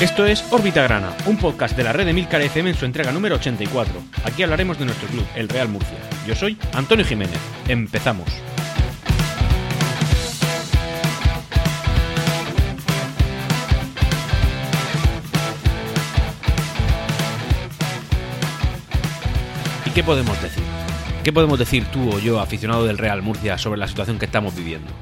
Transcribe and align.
Esto 0.00 0.24
es 0.24 0.44
Órbita 0.52 0.84
Grana, 0.84 1.12
un 1.26 1.36
podcast 1.36 1.76
de 1.76 1.82
la 1.82 1.92
red 1.92 2.06
de 2.06 2.12
Milcar 2.12 2.40
FM 2.40 2.70
en 2.70 2.76
su 2.76 2.84
entrega 2.84 3.10
número 3.10 3.34
84. 3.34 3.92
Aquí 4.22 4.44
hablaremos 4.44 4.78
de 4.78 4.84
nuestro 4.84 5.08
club, 5.08 5.26
el 5.34 5.48
Real 5.48 5.68
Murcia. 5.68 5.98
Yo 6.24 6.36
soy 6.36 6.56
Antonio 6.72 7.04
Jiménez. 7.04 7.40
Empezamos. 7.66 8.28
¿Y 19.84 19.90
qué 19.90 20.04
podemos 20.04 20.40
decir? 20.40 20.62
¿Qué 21.24 21.32
podemos 21.32 21.58
decir 21.58 21.84
tú 21.86 22.08
o 22.08 22.20
yo, 22.20 22.38
aficionado 22.38 22.86
del 22.86 22.98
Real 22.98 23.20
Murcia, 23.20 23.58
sobre 23.58 23.80
la 23.80 23.88
situación 23.88 24.20
que 24.20 24.26
estamos 24.26 24.54
viviendo? 24.54 24.92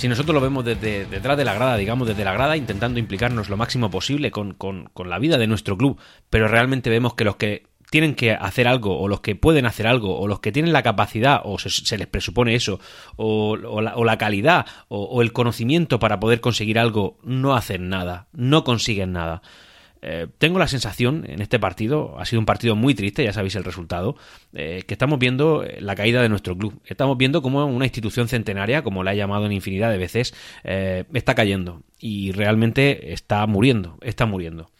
Si 0.00 0.08
nosotros 0.08 0.32
lo 0.32 0.40
vemos 0.40 0.64
desde 0.64 1.04
detrás 1.04 1.36
de 1.36 1.44
la 1.44 1.52
grada, 1.52 1.76
digamos 1.76 2.08
desde 2.08 2.24
la 2.24 2.32
grada, 2.32 2.56
intentando 2.56 2.98
implicarnos 2.98 3.50
lo 3.50 3.58
máximo 3.58 3.90
posible 3.90 4.30
con, 4.30 4.54
con, 4.54 4.88
la 5.04 5.18
vida 5.18 5.36
de 5.36 5.46
nuestro 5.46 5.76
club, 5.76 6.00
pero 6.30 6.48
realmente 6.48 6.88
vemos 6.88 7.12
que 7.12 7.24
los 7.24 7.36
que 7.36 7.66
tienen 7.90 8.14
que 8.14 8.32
hacer 8.32 8.66
algo, 8.66 8.98
o 8.98 9.08
los 9.08 9.20
que 9.20 9.36
pueden 9.36 9.66
hacer 9.66 9.86
algo, 9.86 10.18
o 10.18 10.26
los 10.26 10.40
que 10.40 10.52
tienen 10.52 10.72
la 10.72 10.82
capacidad, 10.82 11.42
o 11.44 11.58
se, 11.58 11.68
se 11.68 11.98
les 11.98 12.06
presupone 12.06 12.54
eso, 12.54 12.80
o, 13.16 13.58
la, 13.58 13.94
o 13.94 14.04
la, 14.04 14.16
calidad, 14.16 14.64
o, 14.88 15.20
el 15.20 15.34
conocimiento 15.34 15.98
para 15.98 16.18
poder 16.18 16.40
conseguir 16.40 16.78
algo, 16.78 17.18
no 17.22 17.54
hacen 17.54 17.90
nada, 17.90 18.28
no 18.32 18.64
consiguen 18.64 19.12
nada. 19.12 19.42
Eh, 20.02 20.26
tengo 20.38 20.58
la 20.58 20.68
sensación 20.68 21.24
en 21.28 21.42
este 21.42 21.58
partido, 21.58 22.18
ha 22.18 22.24
sido 22.24 22.40
un 22.40 22.46
partido 22.46 22.76
muy 22.76 22.94
triste, 22.94 23.24
ya 23.24 23.32
sabéis 23.32 23.54
el 23.56 23.64
resultado, 23.64 24.16
eh, 24.52 24.82
que 24.86 24.94
estamos 24.94 25.18
viendo 25.18 25.64
la 25.78 25.94
caída 25.94 26.22
de 26.22 26.28
nuestro 26.28 26.56
club. 26.56 26.80
Estamos 26.84 27.18
viendo 27.18 27.42
cómo 27.42 27.64
una 27.66 27.84
institución 27.84 28.28
centenaria, 28.28 28.82
como 28.82 29.04
la 29.04 29.12
he 29.12 29.16
llamado 29.16 29.46
en 29.46 29.52
infinidad 29.52 29.90
de 29.90 29.98
veces, 29.98 30.34
eh, 30.64 31.04
está 31.12 31.34
cayendo 31.34 31.82
y 31.98 32.32
realmente 32.32 33.12
está 33.12 33.46
muriendo, 33.46 33.98
está 34.00 34.26
muriendo 34.26 34.70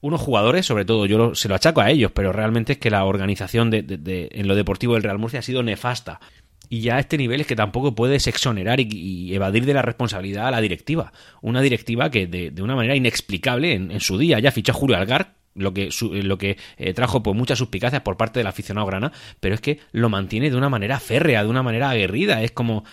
unos 0.00 0.20
jugadores, 0.20 0.66
sobre 0.66 0.84
todo 0.84 1.06
yo 1.06 1.34
se 1.34 1.48
lo 1.48 1.54
achaco 1.54 1.80
a 1.80 1.90
ellos, 1.90 2.12
pero 2.12 2.32
realmente 2.32 2.74
es 2.74 2.78
que 2.78 2.90
la 2.90 3.04
organización 3.04 3.70
de, 3.70 4.28
en 4.30 4.46
lo 4.46 4.54
deportivo 4.54 4.94
del 4.94 5.02
Real 5.02 5.18
Murcia 5.18 5.40
ha 5.40 5.42
sido 5.42 5.62
nefasta. 5.62 6.20
Y 6.68 6.80
ya 6.80 6.96
a 6.96 7.00
este 7.00 7.18
nivel 7.18 7.40
es 7.40 7.46
que 7.46 7.56
tampoco 7.56 7.94
puedes 7.94 8.26
exonerar 8.26 8.80
y, 8.80 9.34
evadir 9.34 9.64
de 9.64 9.74
la 9.74 9.82
responsabilidad 9.82 10.48
a 10.48 10.50
la 10.50 10.60
directiva. 10.60 11.12
Una 11.40 11.60
directiva 11.60 12.10
que 12.10 12.26
de, 12.26 12.62
una 12.62 12.74
manera 12.74 12.96
inexplicable 12.96 13.74
en, 13.74 14.00
su 14.00 14.18
día 14.18 14.38
ya 14.38 14.52
fichó 14.52 14.72
a 14.72 14.74
Julio 14.74 14.96
Algar, 14.96 15.34
lo 15.54 15.72
que, 15.72 15.90
su, 15.90 16.12
lo 16.12 16.36
que 16.38 16.58
eh, 16.76 16.92
trajo 16.92 17.22
pues, 17.22 17.36
muchas 17.36 17.58
suspicacias 17.58 18.02
por 18.02 18.16
parte 18.16 18.40
del 18.40 18.46
aficionado 18.46 18.86
grana, 18.86 19.12
pero 19.40 19.54
es 19.54 19.60
que 19.60 19.80
lo 19.92 20.08
mantiene 20.08 20.50
de 20.50 20.56
una 20.56 20.68
manera 20.68 21.00
férrea, 21.00 21.42
de 21.42 21.48
una 21.48 21.62
manera 21.62 21.90
aguerrida. 21.90 22.42
Es 22.42 22.52
como, 22.52 22.84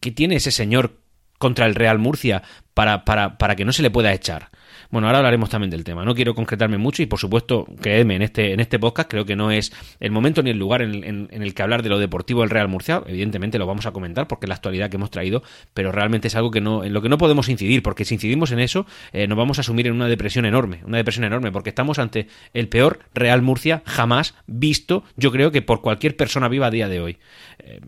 ¿qué 0.00 0.10
tiene 0.10 0.36
ese 0.36 0.50
señor 0.50 0.96
contra 1.38 1.66
el 1.66 1.74
Real 1.74 1.98
Murcia 1.98 2.42
para, 2.74 3.04
para, 3.04 3.38
para 3.38 3.54
que 3.54 3.64
no 3.64 3.72
se 3.72 3.82
le 3.82 3.90
pueda 3.90 4.12
echar? 4.12 4.50
Bueno, 4.90 5.06
ahora 5.06 5.18
hablaremos 5.18 5.50
también 5.50 5.70
del 5.70 5.84
tema. 5.84 6.04
No 6.04 6.14
quiero 6.14 6.34
concretarme 6.34 6.78
mucho 6.78 7.02
y, 7.02 7.06
por 7.06 7.18
supuesto, 7.18 7.66
creedme, 7.80 8.16
en 8.16 8.22
este, 8.22 8.54
en 8.54 8.60
este 8.60 8.78
podcast 8.78 9.10
creo 9.10 9.26
que 9.26 9.36
no 9.36 9.50
es 9.50 9.70
el 10.00 10.10
momento 10.10 10.42
ni 10.42 10.48
el 10.50 10.58
lugar 10.58 10.80
en, 10.80 11.04
en, 11.04 11.42
el 11.42 11.52
que 11.52 11.62
hablar 11.62 11.82
de 11.82 11.90
lo 11.90 11.98
deportivo 11.98 12.40
del 12.40 12.48
Real 12.48 12.68
Murcia. 12.68 13.02
Evidentemente 13.06 13.58
lo 13.58 13.66
vamos 13.66 13.84
a 13.84 13.92
comentar 13.92 14.26
porque 14.28 14.46
es 14.46 14.48
la 14.48 14.54
actualidad 14.54 14.88
que 14.88 14.96
hemos 14.96 15.10
traído, 15.10 15.42
pero 15.74 15.92
realmente 15.92 16.28
es 16.28 16.36
algo 16.36 16.50
que 16.50 16.62
no, 16.62 16.84
en 16.84 16.94
lo 16.94 17.02
que 17.02 17.10
no 17.10 17.18
podemos 17.18 17.50
incidir, 17.50 17.82
porque 17.82 18.06
si 18.06 18.14
incidimos 18.14 18.50
en 18.50 18.60
eso, 18.60 18.86
eh, 19.12 19.26
nos 19.26 19.36
vamos 19.36 19.58
a 19.58 19.60
asumir 19.60 19.88
en 19.88 19.92
una 19.92 20.08
depresión 20.08 20.46
enorme, 20.46 20.80
una 20.86 20.96
depresión 20.96 21.24
enorme, 21.24 21.52
porque 21.52 21.68
estamos 21.68 21.98
ante 21.98 22.28
el 22.54 22.68
peor 22.68 23.00
Real 23.12 23.42
Murcia 23.42 23.82
jamás 23.84 24.34
visto, 24.46 25.04
yo 25.16 25.30
creo 25.30 25.50
que 25.50 25.60
por 25.60 25.82
cualquier 25.82 26.16
persona 26.16 26.48
viva 26.48 26.68
a 26.68 26.70
día 26.70 26.88
de 26.88 27.00
hoy. 27.00 27.18
Eh, 27.58 27.80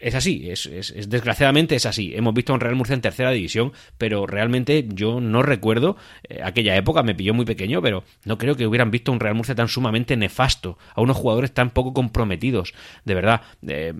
es 0.00 0.14
así, 0.14 0.50
es, 0.50 0.66
es, 0.66 0.90
es, 0.90 1.08
desgraciadamente 1.08 1.76
es 1.76 1.86
así. 1.86 2.12
Hemos 2.14 2.34
visto 2.34 2.52
a 2.52 2.54
un 2.54 2.60
Real 2.60 2.74
Murcia 2.74 2.94
en 2.94 3.00
tercera 3.00 3.30
división, 3.30 3.72
pero 3.98 4.26
realmente 4.26 4.86
yo 4.88 5.20
no 5.20 5.42
recuerdo 5.42 5.96
eh, 6.28 6.40
aquella 6.42 6.76
época, 6.76 7.02
me 7.02 7.14
pilló 7.14 7.34
muy 7.34 7.44
pequeño, 7.44 7.82
pero 7.82 8.04
no 8.24 8.38
creo 8.38 8.56
que 8.56 8.66
hubieran 8.66 8.90
visto 8.90 9.12
un 9.12 9.20
Real 9.20 9.34
Murcia 9.34 9.54
tan 9.54 9.68
sumamente 9.68 10.16
nefasto, 10.16 10.78
a 10.94 11.00
unos 11.00 11.16
jugadores 11.16 11.52
tan 11.52 11.70
poco 11.70 11.92
comprometidos. 11.92 12.74
De 13.04 13.14
verdad, 13.14 13.42
eh, 13.66 13.94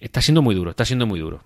está 0.00 0.20
siendo 0.20 0.42
muy 0.42 0.54
duro, 0.54 0.70
está 0.70 0.84
siendo 0.84 1.06
muy 1.06 1.18
duro. 1.20 1.44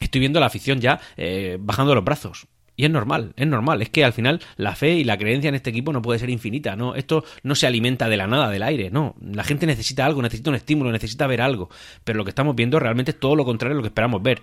Estoy 0.00 0.20
viendo 0.20 0.38
a 0.38 0.40
la 0.40 0.46
afición 0.46 0.80
ya 0.80 1.00
eh, 1.16 1.58
bajando 1.60 1.94
los 1.94 2.04
brazos. 2.04 2.48
Y 2.80 2.84
es 2.86 2.90
normal, 2.90 3.34
es 3.36 3.46
normal. 3.46 3.82
Es 3.82 3.90
que 3.90 4.06
al 4.06 4.14
final 4.14 4.40
la 4.56 4.74
fe 4.74 4.94
y 4.94 5.04
la 5.04 5.18
creencia 5.18 5.50
en 5.50 5.54
este 5.54 5.68
equipo 5.68 5.92
no 5.92 6.00
puede 6.00 6.18
ser 6.18 6.30
infinita. 6.30 6.76
No, 6.76 6.94
esto 6.94 7.24
no 7.42 7.54
se 7.54 7.66
alimenta 7.66 8.08
de 8.08 8.16
la 8.16 8.26
nada, 8.26 8.48
del 8.48 8.62
aire. 8.62 8.90
No, 8.90 9.16
la 9.20 9.44
gente 9.44 9.66
necesita 9.66 10.06
algo, 10.06 10.22
necesita 10.22 10.48
un 10.48 10.56
estímulo, 10.56 10.90
necesita 10.90 11.26
ver 11.26 11.42
algo. 11.42 11.68
Pero 12.04 12.16
lo 12.16 12.24
que 12.24 12.30
estamos 12.30 12.56
viendo 12.56 12.78
realmente 12.78 13.10
es 13.10 13.20
todo 13.20 13.36
lo 13.36 13.44
contrario 13.44 13.74
a 13.74 13.76
lo 13.76 13.82
que 13.82 13.88
esperamos 13.88 14.22
ver. 14.22 14.40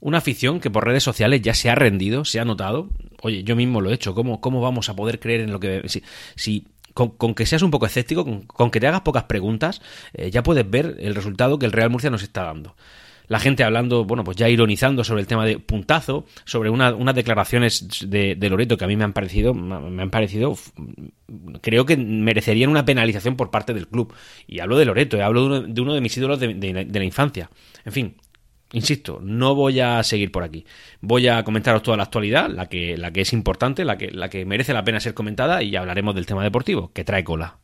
Una 0.00 0.16
afición 0.16 0.58
que 0.58 0.70
por 0.70 0.86
redes 0.86 1.02
sociales 1.02 1.42
ya 1.42 1.52
se 1.52 1.68
ha 1.68 1.74
rendido, 1.74 2.24
se 2.24 2.40
ha 2.40 2.46
notado. 2.46 2.88
Oye, 3.20 3.44
yo 3.44 3.56
mismo 3.56 3.82
lo 3.82 3.90
he 3.90 3.94
hecho. 3.94 4.14
¿Cómo, 4.14 4.40
cómo 4.40 4.62
vamos 4.62 4.88
a 4.88 4.96
poder 4.96 5.20
creer 5.20 5.42
en 5.42 5.52
lo 5.52 5.60
que... 5.60 5.82
Si, 6.36 6.66
con, 6.94 7.34
que 7.34 7.44
seas 7.44 7.60
un 7.60 7.70
poco 7.70 7.84
escéptico, 7.84 8.24
con, 8.24 8.46
con 8.46 8.70
que 8.70 8.80
te 8.80 8.86
hagas 8.86 9.02
pocas 9.02 9.24
preguntas, 9.24 9.82
eh, 10.14 10.30
ya 10.30 10.42
puedes 10.42 10.70
ver 10.70 10.96
el 10.98 11.14
resultado 11.14 11.58
que 11.58 11.66
el 11.66 11.72
Real 11.72 11.90
Murcia 11.90 12.08
nos 12.08 12.22
está 12.22 12.44
dando 12.44 12.74
la 13.26 13.38
gente 13.38 13.64
hablando, 13.64 14.04
bueno, 14.04 14.24
pues 14.24 14.36
ya 14.36 14.48
ironizando 14.48 15.04
sobre 15.04 15.22
el 15.22 15.26
tema 15.26 15.44
de 15.44 15.58
puntazo, 15.58 16.26
sobre 16.44 16.70
una, 16.70 16.94
unas 16.94 17.14
declaraciones 17.14 17.86
de, 18.08 18.36
Loreto 18.48 18.76
que 18.76 18.84
a 18.84 18.88
mí 18.88 18.96
me 18.96 19.04
han 19.04 19.12
parecido, 19.12 19.54
me 19.54 20.02
han 20.02 20.10
parecido, 20.10 20.56
creo 21.60 21.86
que 21.86 21.96
merecerían 21.96 22.70
una 22.70 22.84
penalización 22.84 23.36
por 23.36 23.50
parte 23.50 23.74
del 23.74 23.88
club. 23.88 24.12
Y 24.46 24.60
hablo 24.60 24.76
de 24.76 24.84
Loreto, 24.84 25.22
hablo 25.22 25.62
de 25.62 25.80
uno 25.80 25.94
de, 25.94 26.00
mis 26.00 26.16
ídolos 26.16 26.38
de 26.40 26.88
la 26.92 27.04
infancia. 27.04 27.50
En 27.84 27.92
fin, 27.92 28.16
Insisto, 28.74 29.20
no 29.22 29.54
voy 29.54 29.78
a 29.78 30.02
seguir 30.02 30.32
por 30.32 30.42
aquí. 30.42 30.66
Voy 31.00 31.28
a 31.28 31.44
comentaros 31.44 31.84
toda 31.84 31.96
la 31.96 32.02
actualidad, 32.02 32.50
la 32.50 32.66
que, 32.66 32.96
la 32.96 33.12
que 33.12 33.20
es 33.20 33.32
importante, 33.32 33.84
la 33.84 33.96
que, 33.96 34.10
la 34.10 34.28
que 34.28 34.44
merece 34.44 34.74
la 34.74 34.82
pena 34.82 34.98
ser 34.98 35.14
comentada 35.14 35.62
y 35.62 35.76
hablaremos 35.76 36.12
del 36.16 36.26
tema 36.26 36.42
deportivo, 36.42 36.92
que 36.92 37.04
trae 37.04 37.22
cola. 37.22 37.58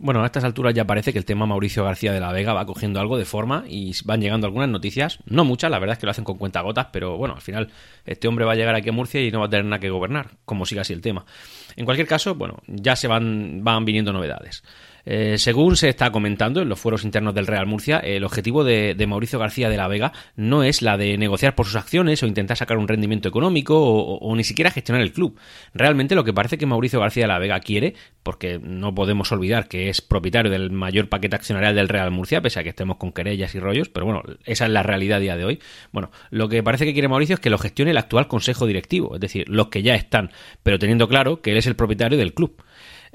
Bueno, 0.00 0.22
a 0.22 0.26
estas 0.26 0.44
alturas 0.44 0.74
ya 0.74 0.86
parece 0.86 1.12
que 1.12 1.18
el 1.18 1.24
tema 1.24 1.44
Mauricio 1.44 1.82
García 1.82 2.12
de 2.12 2.20
la 2.20 2.30
Vega 2.30 2.52
va 2.52 2.64
cogiendo 2.66 3.00
algo 3.00 3.18
de 3.18 3.24
forma 3.24 3.64
y 3.68 3.92
van 4.04 4.20
llegando 4.20 4.46
algunas 4.46 4.68
noticias, 4.68 5.18
no 5.26 5.44
muchas, 5.44 5.72
la 5.72 5.80
verdad 5.80 5.94
es 5.94 5.98
que 5.98 6.06
lo 6.06 6.12
hacen 6.12 6.22
con 6.22 6.38
cuentagotas, 6.38 6.86
pero 6.92 7.16
bueno, 7.16 7.34
al 7.34 7.40
final 7.40 7.68
este 8.06 8.28
hombre 8.28 8.44
va 8.44 8.52
a 8.52 8.54
llegar 8.54 8.76
aquí 8.76 8.90
a 8.90 8.92
Murcia 8.92 9.20
y 9.20 9.32
no 9.32 9.40
va 9.40 9.46
a 9.46 9.50
tener 9.50 9.64
nada 9.64 9.80
que 9.80 9.90
gobernar, 9.90 10.30
como 10.44 10.66
siga 10.66 10.82
así 10.82 10.92
el 10.92 11.00
tema. 11.00 11.26
En 11.74 11.84
cualquier 11.84 12.06
caso, 12.06 12.36
bueno, 12.36 12.58
ya 12.68 12.94
se 12.94 13.08
van, 13.08 13.64
van 13.64 13.84
viniendo 13.84 14.12
novedades. 14.12 14.62
Eh, 15.10 15.38
según 15.38 15.74
se 15.76 15.88
está 15.88 16.12
comentando 16.12 16.60
en 16.60 16.68
los 16.68 16.78
fueros 16.78 17.02
internos 17.02 17.34
del 17.34 17.46
Real 17.46 17.66
Murcia, 17.66 17.96
el 17.96 18.24
objetivo 18.24 18.62
de, 18.62 18.94
Mauricio 19.08 19.38
García 19.38 19.70
de 19.70 19.78
la 19.78 19.88
Vega 19.88 20.12
no 20.36 20.62
es 20.62 20.82
la 20.82 20.98
de 20.98 21.16
negociar 21.16 21.54
por 21.54 21.64
sus 21.64 21.76
acciones 21.76 22.22
o 22.22 22.26
intentar 22.26 22.58
sacar 22.58 22.76
un 22.76 22.86
rendimiento 22.86 23.26
económico 23.26 23.80
o, 23.80 24.00
o, 24.00 24.18
o, 24.18 24.36
ni 24.36 24.44
siquiera 24.44 24.70
gestionar 24.70 25.00
el 25.00 25.14
club. 25.14 25.40
Realmente 25.72 26.14
lo 26.14 26.24
que 26.24 26.34
parece 26.34 26.58
que 26.58 26.66
Mauricio 26.66 27.00
García 27.00 27.24
de 27.24 27.28
la 27.28 27.38
Vega 27.38 27.58
quiere, 27.60 27.94
porque 28.22 28.60
no 28.62 28.94
podemos 28.94 29.32
olvidar 29.32 29.66
que 29.66 29.88
es 29.88 30.02
propietario 30.02 30.52
del 30.52 30.70
mayor 30.70 31.08
paquete 31.08 31.36
accionarial 31.36 31.74
del 31.74 31.88
Real 31.88 32.10
Murcia, 32.10 32.42
pese 32.42 32.60
a 32.60 32.62
que 32.62 32.68
estemos 32.68 32.98
con 32.98 33.12
querellas 33.12 33.54
y 33.54 33.60
rollos, 33.60 33.88
pero 33.88 34.04
bueno, 34.04 34.22
esa 34.44 34.66
es 34.66 34.70
la 34.70 34.82
realidad 34.82 35.16
a 35.16 35.20
día 35.20 35.38
de 35.38 35.44
hoy. 35.46 35.58
Bueno, 35.90 36.10
lo 36.28 36.50
que 36.50 36.62
parece 36.62 36.84
que 36.84 36.92
quiere 36.92 37.08
Mauricio 37.08 37.32
es 37.32 37.40
que 37.40 37.48
lo 37.48 37.56
gestione 37.56 37.92
el 37.92 37.96
actual 37.96 38.28
consejo 38.28 38.66
directivo, 38.66 39.14
es 39.14 39.22
decir, 39.22 39.48
los 39.48 39.68
que 39.68 39.82
ya 39.82 39.94
están, 39.94 40.32
pero 40.62 40.78
teniendo 40.78 41.08
claro 41.08 41.40
que 41.40 41.52
él 41.52 41.56
es 41.56 41.66
el 41.66 41.76
propietario 41.76 42.18
del 42.18 42.34
club. 42.34 42.62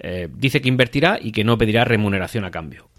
Eh, 0.03 0.27
dice 0.31 0.61
que 0.61 0.69
invertirá 0.69 1.17
y 1.19 1.31
que 1.31 1.43
no 1.43 1.57
pedirá 1.57 1.85
remuneración 1.85 2.45
a 2.45 2.51
cambio. 2.51 2.89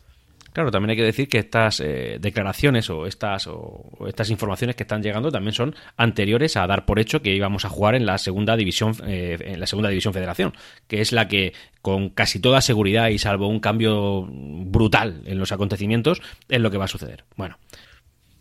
Claro, 0.54 0.70
también 0.70 0.90
hay 0.90 0.96
que 0.96 1.02
decir 1.02 1.28
que 1.28 1.38
estas 1.38 1.80
eh, 1.80 2.18
declaraciones 2.20 2.88
o 2.88 3.06
estas, 3.06 3.48
o, 3.48 3.90
o 3.98 4.06
estas 4.06 4.30
informaciones 4.30 4.76
que 4.76 4.84
están 4.84 5.02
llegando 5.02 5.32
también 5.32 5.52
son 5.52 5.74
anteriores 5.96 6.56
a 6.56 6.64
dar 6.68 6.86
por 6.86 7.00
hecho 7.00 7.22
que 7.22 7.34
íbamos 7.34 7.64
a 7.64 7.68
jugar 7.68 7.96
en 7.96 8.06
la 8.06 8.18
segunda 8.18 8.56
división, 8.56 8.94
eh, 9.04 9.36
en 9.40 9.58
la 9.58 9.66
segunda 9.66 9.90
división 9.90 10.14
Federación, 10.14 10.54
que 10.86 11.00
es 11.00 11.10
la 11.10 11.26
que 11.26 11.54
con 11.82 12.08
casi 12.08 12.38
toda 12.38 12.60
seguridad 12.60 13.08
y 13.08 13.18
salvo 13.18 13.48
un 13.48 13.58
cambio 13.58 14.28
brutal 14.30 15.22
en 15.26 15.38
los 15.40 15.50
acontecimientos 15.50 16.22
es 16.48 16.60
lo 16.60 16.70
que 16.70 16.78
va 16.78 16.84
a 16.84 16.88
suceder. 16.88 17.24
Bueno, 17.36 17.58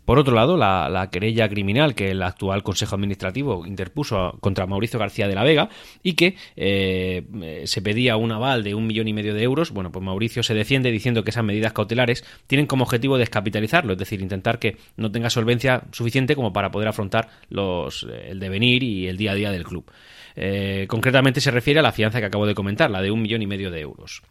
por 0.04 0.18
otro 0.18 0.34
lado, 0.34 0.56
la, 0.56 0.88
la, 0.88 1.10
querella 1.10 1.48
criminal 1.48 1.94
que 1.94 2.10
el 2.10 2.22
actual 2.22 2.62
Consejo 2.62 2.94
Administrativo 2.94 3.66
interpuso 3.66 4.36
contra 4.40 4.66
Mauricio 4.66 4.98
García 4.98 5.28
de 5.28 5.34
la 5.34 5.44
Vega 5.44 5.68
y 6.02 6.14
que 6.14 6.36
eh, 6.56 7.62
se 7.64 7.82
pedía 7.82 8.16
un 8.16 8.32
aval 8.32 8.64
de 8.64 8.74
un 8.74 8.86
millón 8.86 9.08
y 9.08 9.12
medio 9.12 9.34
de 9.34 9.42
euros, 9.42 9.70
bueno, 9.70 9.90
pues 9.90 10.04
Mauricio 10.04 10.42
se 10.42 10.54
defiende 10.54 10.90
diciendo 10.90 11.24
que 11.24 11.30
esas 11.30 11.44
medidas 11.44 11.72
cautelares 11.72 12.24
tienen 12.46 12.66
como 12.66 12.84
objetivo 12.84 13.18
descapitalizarlo, 13.18 13.92
es 13.92 13.98
decir, 13.98 14.20
intentar 14.20 14.58
que 14.58 14.76
no 14.96 15.10
tenga 15.10 15.30
solvencia 15.30 15.84
suficiente 15.92 16.34
como 16.34 16.52
para 16.52 16.70
poder 16.70 16.88
afrontar 16.88 17.28
los, 17.48 18.06
el 18.26 18.38
devenir 18.40 18.82
y 18.82 19.08
el 19.08 19.16
día 19.16 19.32
a 19.32 19.34
día 19.34 19.50
del 19.50 19.64
club. 19.64 19.90
Eh, 20.36 20.86
concretamente 20.88 21.40
se 21.40 21.50
refiere 21.50 21.80
a 21.80 21.82
la 21.82 21.92
fianza 21.92 22.20
que 22.20 22.26
acabo 22.26 22.46
de 22.46 22.54
comentar, 22.54 22.90
la 22.90 23.02
de 23.02 23.10
un 23.10 23.22
millón 23.22 23.42
y 23.42 23.46
medio 23.46 23.70
de 23.70 23.80
euros. 23.80 24.22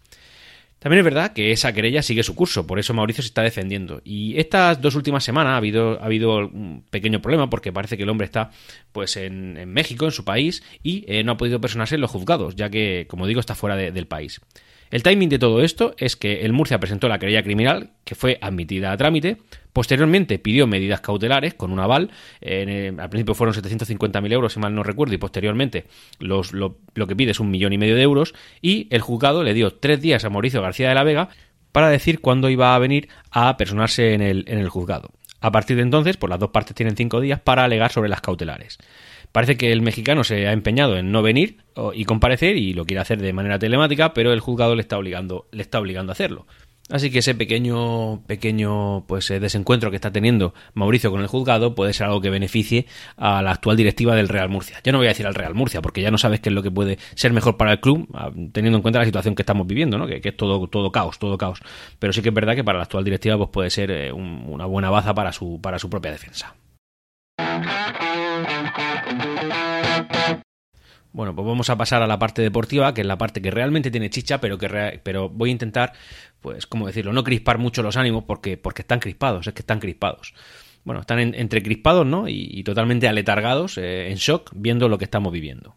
También 0.83 0.99
es 0.99 1.05
verdad 1.05 1.31
que 1.31 1.53
esa 1.53 1.71
querella 1.71 2.01
sigue 2.01 2.23
su 2.23 2.35
curso, 2.35 2.67
por 2.67 2.77
eso 2.77 2.93
Mauricio 2.93 3.21
se 3.23 3.27
está 3.27 3.41
defendiendo. 3.41 4.01
Y 4.03 4.37
estas 4.37 4.81
dos 4.81 4.95
últimas 4.95 5.23
semanas 5.23 5.51
ha 5.51 5.55
habido, 5.55 5.97
ha 6.01 6.05
habido 6.05 6.39
un 6.39 6.83
pequeño 6.89 7.21
problema 7.21 7.49
porque 7.49 7.71
parece 7.71 7.95
que 7.95 8.03
el 8.03 8.09
hombre 8.09 8.25
está 8.25 8.51
pues 8.91 9.15
en, 9.15 9.55
en 9.55 9.71
México, 9.71 10.03
en 10.03 10.11
su 10.11 10.25
país, 10.25 10.61
y 10.83 11.05
eh, 11.07 11.23
no 11.23 11.31
ha 11.31 11.37
podido 11.37 11.61
personarse 11.61 11.95
en 11.95 12.01
los 12.01 12.11
juzgados, 12.11 12.57
ya 12.57 12.69
que, 12.69 13.05
como 13.07 13.27
digo, 13.27 13.39
está 13.39 13.55
fuera 13.55 13.77
de, 13.77 13.93
del 13.93 14.07
país. 14.07 14.41
El 14.93 15.01
timing 15.01 15.27
de 15.27 15.39
todo 15.39 15.63
esto 15.63 15.95
es 15.97 16.15
que 16.15 16.45
el 16.45 16.53
Murcia 16.53 16.79
presentó 16.79 17.07
la 17.07 17.17
querella 17.17 17.41
criminal, 17.41 17.89
que 18.05 18.13
fue 18.13 18.37
admitida 18.41 18.91
a 18.91 18.97
trámite, 18.97 19.37
Posteriormente 19.73 20.37
pidió 20.37 20.67
medidas 20.67 21.01
cautelares 21.01 21.55
con 21.55 21.71
un 21.71 21.79
aval. 21.79 22.11
al 22.41 23.09
principio 23.09 23.33
fueron 23.33 23.55
750.000 23.55 24.31
euros, 24.31 24.53
si 24.53 24.59
mal 24.59 24.73
no 24.75 24.83
recuerdo, 24.83 25.15
y 25.15 25.17
posteriormente 25.17 25.85
lo, 26.19 26.43
que 26.43 27.15
pide 27.15 27.31
es 27.31 27.39
un 27.39 27.49
millón 27.49 27.73
y 27.73 27.79
medio 27.79 27.95
de 27.95 28.03
euros. 28.03 28.35
Y 28.61 28.87
el 28.91 29.01
juzgado 29.01 29.43
le 29.43 29.55
dio 29.55 29.73
tres 29.73 29.99
días 29.99 30.23
a 30.25 30.29
Mauricio 30.29 30.61
García 30.61 30.89
de 30.89 30.95
la 30.95 31.03
Vega 31.03 31.29
para 31.71 31.89
decir 31.89 32.21
cuándo 32.21 32.49
iba 32.49 32.75
a 32.75 32.79
venir 32.79 33.09
a 33.31 33.57
personarse 33.57 34.13
en 34.13 34.21
el, 34.21 34.45
en 34.47 34.59
el 34.59 34.69
juzgado. 34.69 35.09
A 35.41 35.51
partir 35.51 35.75
de 35.75 35.81
entonces, 35.81 36.17
pues 36.17 36.29
las 36.29 36.39
dos 36.39 36.51
partes 36.51 36.75
tienen 36.75 36.95
cinco 36.95 37.19
días 37.19 37.39
para 37.39 37.63
alegar 37.63 37.91
sobre 37.91 38.09
las 38.09 38.21
cautelares. 38.21 38.77
Parece 39.33 39.57
que 39.57 39.71
el 39.71 39.81
mexicano 39.81 40.23
se 40.23 40.47
ha 40.47 40.53
empeñado 40.53 40.95
en 40.95 41.11
no 41.11 41.23
venir 41.23 41.57
y 41.93 42.05
comparecer 42.05 42.55
y 42.55 42.73
lo 42.73 42.85
quiere 42.85 43.01
hacer 43.01 43.19
de 43.19 43.33
manera 43.33 43.57
telemática, 43.59 44.13
pero 44.13 44.31
el 44.31 44.39
juzgado 44.39 44.75
le 44.75 44.81
está 44.81 44.97
obligando, 44.97 45.47
le 45.51 45.63
está 45.63 45.79
obligando 45.79 46.11
a 46.11 46.13
hacerlo. 46.13 46.45
Así 46.89 47.09
que 47.09 47.19
ese 47.19 47.33
pequeño, 47.33 48.21
pequeño 48.27 49.05
pues, 49.07 49.31
eh, 49.31 49.39
desencuentro 49.39 49.89
que 49.89 49.95
está 49.95 50.11
teniendo 50.11 50.53
Mauricio 50.73 51.09
con 51.09 51.21
el 51.21 51.27
juzgado 51.27 51.75
puede 51.75 51.93
ser 51.93 52.07
algo 52.07 52.21
que 52.21 52.29
beneficie 52.29 52.85
a 53.15 53.41
la 53.41 53.51
actual 53.51 53.77
directiva 53.77 54.15
del 54.15 54.27
Real 54.27 54.49
Murcia. 54.49 54.79
Ya 54.83 54.91
no 54.91 54.99
voy 54.99 55.07
a 55.07 55.11
decir 55.11 55.25
al 55.25 55.33
Real 55.33 55.55
Murcia, 55.55 55.81
porque 55.81 56.01
ya 56.01 56.11
no 56.11 56.19
sabes 56.19 56.41
qué 56.41 56.49
es 56.49 56.53
lo 56.53 56.61
que 56.61 56.69
puede 56.69 56.99
ser 57.15 57.31
mejor 57.31 57.55
para 57.57 57.71
el 57.71 57.79
club, 57.79 58.07
teniendo 58.51 58.77
en 58.77 58.81
cuenta 58.81 58.99
la 58.99 59.05
situación 59.05 59.33
que 59.33 59.41
estamos 59.41 59.65
viviendo, 59.65 59.97
¿no? 59.97 60.05
que, 60.05 60.21
es 60.21 60.37
todo, 60.37 60.67
todo 60.67 60.91
caos, 60.91 61.17
todo 61.17 61.37
caos. 61.37 61.61
Pero 61.99 62.11
sí 62.11 62.21
que 62.21 62.29
es 62.29 62.35
verdad 62.35 62.53
que 62.53 62.63
para 62.63 62.77
la 62.77 62.83
actual 62.83 63.05
directiva 63.05 63.37
pues, 63.37 63.49
puede 63.49 63.69
ser 63.69 63.89
eh, 63.89 64.11
una 64.11 64.65
buena 64.65 64.89
baza 64.89 65.13
para 65.13 65.31
su, 65.31 65.61
para 65.61 65.79
su 65.79 65.89
propia 65.89 66.11
defensa. 66.11 66.53
Bueno, 71.13 71.35
pues 71.35 71.45
vamos 71.45 71.69
a 71.69 71.77
pasar 71.77 72.01
a 72.01 72.07
la 72.07 72.17
parte 72.17 72.41
deportiva, 72.41 72.93
que 72.93 73.01
es 73.01 73.07
la 73.07 73.19
parte 73.19 73.39
que 73.39 73.51
realmente 73.51 73.91
tiene 73.91 74.09
chicha, 74.09 74.41
pero 74.41 74.57
que 74.57 74.99
pero 75.03 75.29
voy 75.29 75.49
a 75.49 75.51
intentar, 75.51 75.93
pues, 76.41 76.65
¿cómo 76.65 76.87
decirlo? 76.87 77.13
No 77.13 77.23
crispar 77.23 77.59
mucho 77.59 77.83
los 77.83 77.97
ánimos 77.97 78.23
porque, 78.23 78.57
porque 78.57 78.81
están 78.81 78.99
crispados, 78.99 79.45
es 79.45 79.53
que 79.53 79.61
están 79.61 79.79
crispados. 79.79 80.33
Bueno, 80.83 81.01
están 81.01 81.19
entre 81.19 81.61
crispados, 81.61 82.05
¿no? 82.05 82.27
Y, 82.27 82.63
totalmente 82.63 83.07
aletargados, 83.07 83.77
eh, 83.77 84.09
en 84.09 84.17
shock, 84.17 84.51
viendo 84.55 84.89
lo 84.89 84.97
que 84.97 85.05
estamos 85.05 85.31
viviendo. 85.31 85.75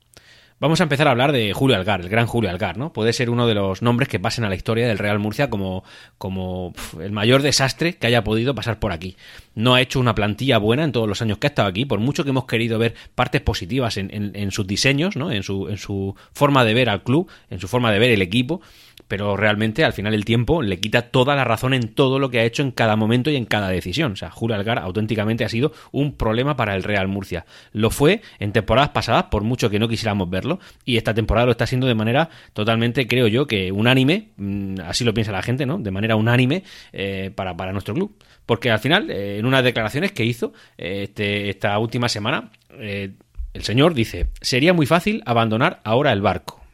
Vamos 0.59 0.81
a 0.81 0.85
empezar 0.85 1.07
a 1.07 1.11
hablar 1.11 1.33
de 1.33 1.53
Julio 1.53 1.77
Algar, 1.77 2.01
el 2.01 2.09
gran 2.09 2.27
Julio 2.27 2.49
Algar, 2.49 2.79
¿no? 2.79 2.91
Puede 2.91 3.13
ser 3.13 3.29
uno 3.29 3.47
de 3.47 3.55
los 3.55 3.83
nombres 3.83 4.09
que 4.09 4.19
pasen 4.19 4.43
a 4.43 4.49
la 4.49 4.55
historia 4.55 4.89
del 4.89 4.97
Real 4.97 5.19
Murcia 5.19 5.51
como, 5.51 5.85
como 6.17 6.73
el 6.99 7.13
mayor 7.13 7.43
desastre 7.43 7.97
que 7.99 8.07
haya 8.07 8.25
podido 8.25 8.55
pasar 8.55 8.79
por 8.79 8.93
aquí. 8.93 9.19
No 9.55 9.75
ha 9.75 9.83
hecho 9.83 10.01
una 10.01 10.15
plantilla 10.15 10.57
buena 10.57 10.85
en 10.85 10.93
todos 10.93 11.07
los 11.07 11.21
años 11.21 11.37
que 11.37 11.47
ha 11.47 11.51
estado 11.51 11.69
aquí, 11.69 11.85
por 11.85 12.01
mucho 12.01 12.25
que 12.25 12.31
hemos 12.31 12.47
querido 12.47 12.79
ver 12.79 12.95
partes 13.15 13.43
positivas 13.43 13.99
en, 13.99 14.11
en 14.11 14.51
sus 14.51 14.67
diseños, 14.67 15.15
¿no? 15.15 15.31
En 15.31 15.43
su, 15.43 15.69
en 15.69 15.77
su 15.77 16.15
forma 16.33 16.65
de 16.65 16.73
ver 16.73 16.89
al 16.89 17.03
club, 17.03 17.31
en 17.51 17.61
su 17.61 17.69
forma 17.69 17.93
de 17.93 17.99
ver 17.99 18.13
el 18.13 18.23
equipo 18.23 18.63
pero 19.09 19.37
realmente 19.37 19.85
al 19.85 19.93
final 19.93 20.15
el 20.15 20.25
tiempo 20.25 20.63
le 20.63 20.79
quita 20.79 21.03
toda 21.03 21.35
la 21.37 21.45
razón 21.45 21.75
en 21.75 21.89
todo 21.95 22.19
lo 22.19 22.31
que 22.31 22.41
ha 22.41 22.45
hecho 22.45 22.63
en 22.63 22.71
cada 22.71 22.97
momento 22.97 23.31
y 23.31 23.37
en 23.37 23.45
cada 23.45 23.69
decisión. 23.69 24.13
O 24.13 24.17
sea, 24.17 24.31
Julio 24.31 24.57
Algar 24.57 24.79
auténticamente 24.79 25.45
ha 25.45 25.49
sido 25.49 25.73
un 25.93 26.13
problema 26.17 26.57
para 26.57 26.75
el 26.75 26.83
Real 26.83 27.09
Murcia. 27.09 27.47
Lo 27.73 27.91
fue 27.91 28.23
en 28.39 28.53
temporadas 28.53 28.91
pasadas, 28.91 29.25
por 29.25 29.43
mucho 29.43 29.71
que 29.71 29.79
no 29.79 29.89
quisiéramos 29.89 30.29
verlo, 30.29 30.59
y 30.85 30.97
esta 30.97 31.15
temporada 31.15 31.47
lo 31.47 31.53
está 31.53 31.65
haciendo 31.65 31.87
de 31.87 31.95
manera 31.95 32.29
totalmente, 32.53 33.07
creo 33.07 33.27
yo, 33.29 33.47
que 33.47 33.73
unánime, 33.73 34.31
mm, 34.37 34.81
así 34.85 35.05
lo 35.05 35.15
piensa 35.15 35.33
la 35.33 35.43
gente, 35.43 35.67
¿no? 35.67 35.79
De 35.79 35.91
manera 35.91 36.17
unánime 36.17 36.65
eh, 36.93 37.31
para, 37.35 37.57
para, 37.57 37.73
nuestro 37.73 37.95
club. 37.95 38.17
Porque 38.45 38.71
al 38.71 38.79
final, 38.79 39.11
eh, 39.11 39.39
en 39.39 39.47
unas 39.47 39.65
declaraciones 39.65 40.13
que 40.13 40.25
hizo 40.25 40.53
eh, 40.79 41.05
este, 41.05 41.51
esta 41.51 41.79
última 41.79 42.09
semana, 42.09 42.51
el 42.79 43.63
señor 43.63 43.95
dice, 43.95 44.29
sería 44.43 44.75
muy 44.75 44.87
fácil 44.87 45.23
abandonar 45.25 45.81
ahora 45.83 46.13
el 46.13 46.21
barco 46.21 46.66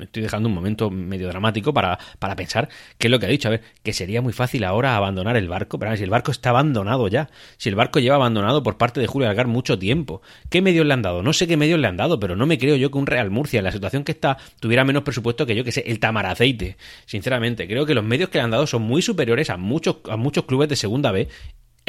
estoy 0.00 0.22
dejando 0.22 0.48
un 0.48 0.54
momento 0.54 0.90
medio 0.90 1.28
dramático 1.28 1.72
para, 1.72 1.98
para, 2.18 2.36
pensar 2.36 2.68
qué 2.98 3.06
es 3.06 3.10
lo 3.10 3.18
que 3.18 3.26
ha 3.26 3.28
dicho. 3.28 3.48
A 3.48 3.52
ver, 3.52 3.62
que 3.82 3.92
sería 3.92 4.22
muy 4.22 4.32
fácil 4.32 4.64
ahora 4.64 4.96
abandonar 4.96 5.36
el 5.36 5.48
barco, 5.48 5.78
pero 5.78 5.96
si 5.96 6.02
el 6.02 6.10
barco 6.10 6.30
está 6.30 6.50
abandonado 6.50 7.08
ya, 7.08 7.30
si 7.56 7.68
el 7.68 7.74
barco 7.74 7.98
lleva 8.00 8.16
abandonado 8.16 8.62
por 8.62 8.76
parte 8.76 9.00
de 9.00 9.06
Julio 9.06 9.28
Algar 9.28 9.46
mucho 9.46 9.78
tiempo, 9.78 10.22
¿qué 10.48 10.62
medios 10.62 10.86
le 10.86 10.94
han 10.94 11.02
dado? 11.02 11.22
No 11.22 11.32
sé 11.32 11.46
qué 11.46 11.56
medios 11.56 11.78
le 11.78 11.86
han 11.86 11.96
dado, 11.96 12.18
pero 12.20 12.36
no 12.36 12.46
me 12.46 12.58
creo 12.58 12.76
yo 12.76 12.90
que 12.90 12.98
un 12.98 13.06
Real 13.06 13.30
Murcia, 13.30 13.58
en 13.58 13.64
la 13.64 13.72
situación 13.72 14.04
que 14.04 14.12
está, 14.12 14.38
tuviera 14.60 14.84
menos 14.84 15.02
presupuesto 15.02 15.46
que 15.46 15.54
yo, 15.54 15.64
que 15.64 15.72
sé, 15.72 15.84
el 15.86 16.00
Tamaraceite. 16.00 16.76
Sinceramente, 17.06 17.66
creo 17.66 17.86
que 17.86 17.94
los 17.94 18.04
medios 18.04 18.28
que 18.30 18.38
le 18.38 18.44
han 18.44 18.50
dado 18.50 18.66
son 18.66 18.82
muy 18.82 19.02
superiores 19.02 19.50
a 19.50 19.56
muchos, 19.56 19.96
a 20.08 20.16
muchos 20.16 20.44
clubes 20.44 20.68
de 20.68 20.76
segunda 20.76 21.12
B 21.12 21.28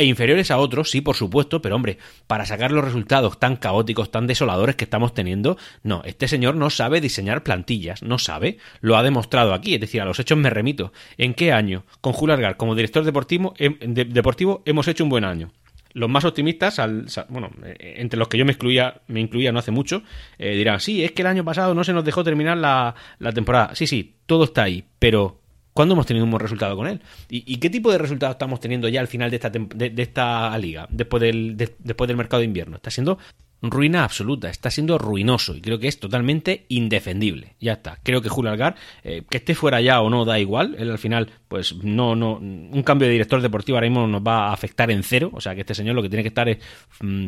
e 0.02 0.06
inferiores 0.06 0.50
a 0.50 0.58
otros, 0.58 0.90
sí, 0.90 1.00
por 1.00 1.16
supuesto, 1.16 1.62
pero 1.62 1.76
hombre, 1.76 2.00
para 2.26 2.48
sacar 2.48 2.72
los 2.72 2.84
resultados 2.84 3.40
tan 3.40 3.56
caóticos, 3.56 4.10
tan 4.10 4.26
desoladores 4.26 4.76
que 4.76 4.86
estamos 4.86 5.14
teniendo, 5.14 5.58
no, 5.84 6.02
este 6.06 6.28
señor 6.28 6.56
no 6.56 6.72
sabe 6.72 7.02
diseñar 7.02 7.44
plantillas, 7.44 8.02
no 8.02 8.18
sabe, 8.18 8.58
lo 8.80 8.98
ha 8.98 9.04
demostrado 9.04 9.54
aquí, 9.54 9.76
es 9.76 9.82
decir, 9.82 10.02
a 10.02 10.06
los 10.06 10.20
hechos 10.20 10.40
me 10.40 10.50
remito. 10.50 10.92
¿En 11.20 11.36
qué 11.36 11.52
año, 11.52 11.86
con 12.02 12.14
Julio 12.14 12.34
Argar 12.34 12.58
como 12.58 12.74
director 12.74 13.04
deportivo, 13.04 13.54
deportivo 13.58 14.64
hemos 14.66 14.88
hecho 14.88 15.04
un 15.04 15.12
buen 15.12 15.24
año? 15.24 15.52
Los 15.94 16.10
más 16.10 16.26
optimistas, 16.26 16.80
al, 16.80 17.06
bueno, 17.30 17.52
eh, 17.64 17.96
entre 17.98 18.18
los 18.18 18.28
que 18.28 18.40
yo 18.40 18.46
me 18.46 18.54
excluía, 18.54 19.02
me 19.08 19.20
incluía 19.20 19.52
no 19.52 19.60
hace 19.60 19.72
mucho, 19.72 20.02
eh, 20.40 20.56
dirán, 20.56 20.80
sí, 20.80 21.04
es 21.04 21.12
que 21.12 21.22
el 21.22 21.28
año 21.28 21.44
pasado 21.44 21.76
no 21.76 21.84
se 21.84 21.94
nos 21.94 22.06
dejó 22.06 22.24
terminar 22.24 22.58
la 22.58 23.32
temporada. 23.34 23.76
Sí, 23.76 23.86
sí, 23.86 24.16
todo 24.26 24.46
está 24.46 24.64
ahí, 24.64 24.86
pero 24.98 25.41
¿Cuándo 25.82 25.94
hemos 25.96 26.06
tenido 26.06 26.26
un 26.26 26.30
buen 26.30 26.42
resultado 26.42 26.76
con 26.76 26.86
él? 26.86 27.02
¿Y, 27.28 27.58
qué 27.58 27.72
tipo 27.72 27.92
de 27.92 27.98
resultados 27.98 28.36
estamos 28.36 28.60
teniendo 28.60 28.88
ya 28.88 29.02
al 29.02 29.08
final 29.08 29.32
de 29.32 29.38
esta, 29.38 29.50
de, 29.50 29.94
esta 29.98 30.56
liga, 30.60 30.88
después 30.92 31.20
del, 31.20 31.58
después 31.58 32.08
del 32.08 32.18
mercado 32.18 32.42
de 32.42 32.46
invierno? 32.46 32.76
Está 32.76 32.92
siendo 32.92 33.18
ruina 33.62 34.04
absoluta, 34.04 34.50
está 34.50 34.72
siendo 34.72 34.98
ruinoso 34.98 35.56
y 35.56 35.62
creo 35.62 35.80
que 35.80 35.88
es 35.88 36.00
totalmente 36.00 36.66
indefendible. 36.70 37.56
Ya 37.60 37.74
está. 37.74 38.00
Creo 38.04 38.22
que 38.22 38.30
Julio 38.30 38.52
Algar, 38.52 38.76
eh, 39.04 39.24
que 39.30 39.38
esté 39.38 39.56
fuera 39.56 39.82
ya 39.82 40.02
o 40.02 40.10
no, 40.10 40.26
da 40.26 40.40
igual. 40.40 40.76
Él 40.80 40.90
al 40.90 40.98
final, 40.98 41.30
pues 41.48 41.76
no, 41.76 42.16
no, 42.16 42.34
un 42.36 42.84
cambio 42.84 43.08
de 43.08 43.14
director 43.14 43.42
deportivo 43.42 43.78
ahora 43.78 43.88
mismo 43.88 44.08
nos 44.08 44.22
va 44.22 44.48
a 44.48 44.54
afectar 44.54 44.90
en 44.92 45.04
cero. 45.04 45.30
O 45.34 45.42
sea 45.42 45.54
que 45.54 45.62
este 45.62 45.76
señor 45.76 45.96
lo 45.96 46.02
que 46.02 46.10
tiene 46.10 46.24
que 46.24 46.30
estar 46.30 46.50
es 46.50 46.58
mm, 47.02 47.28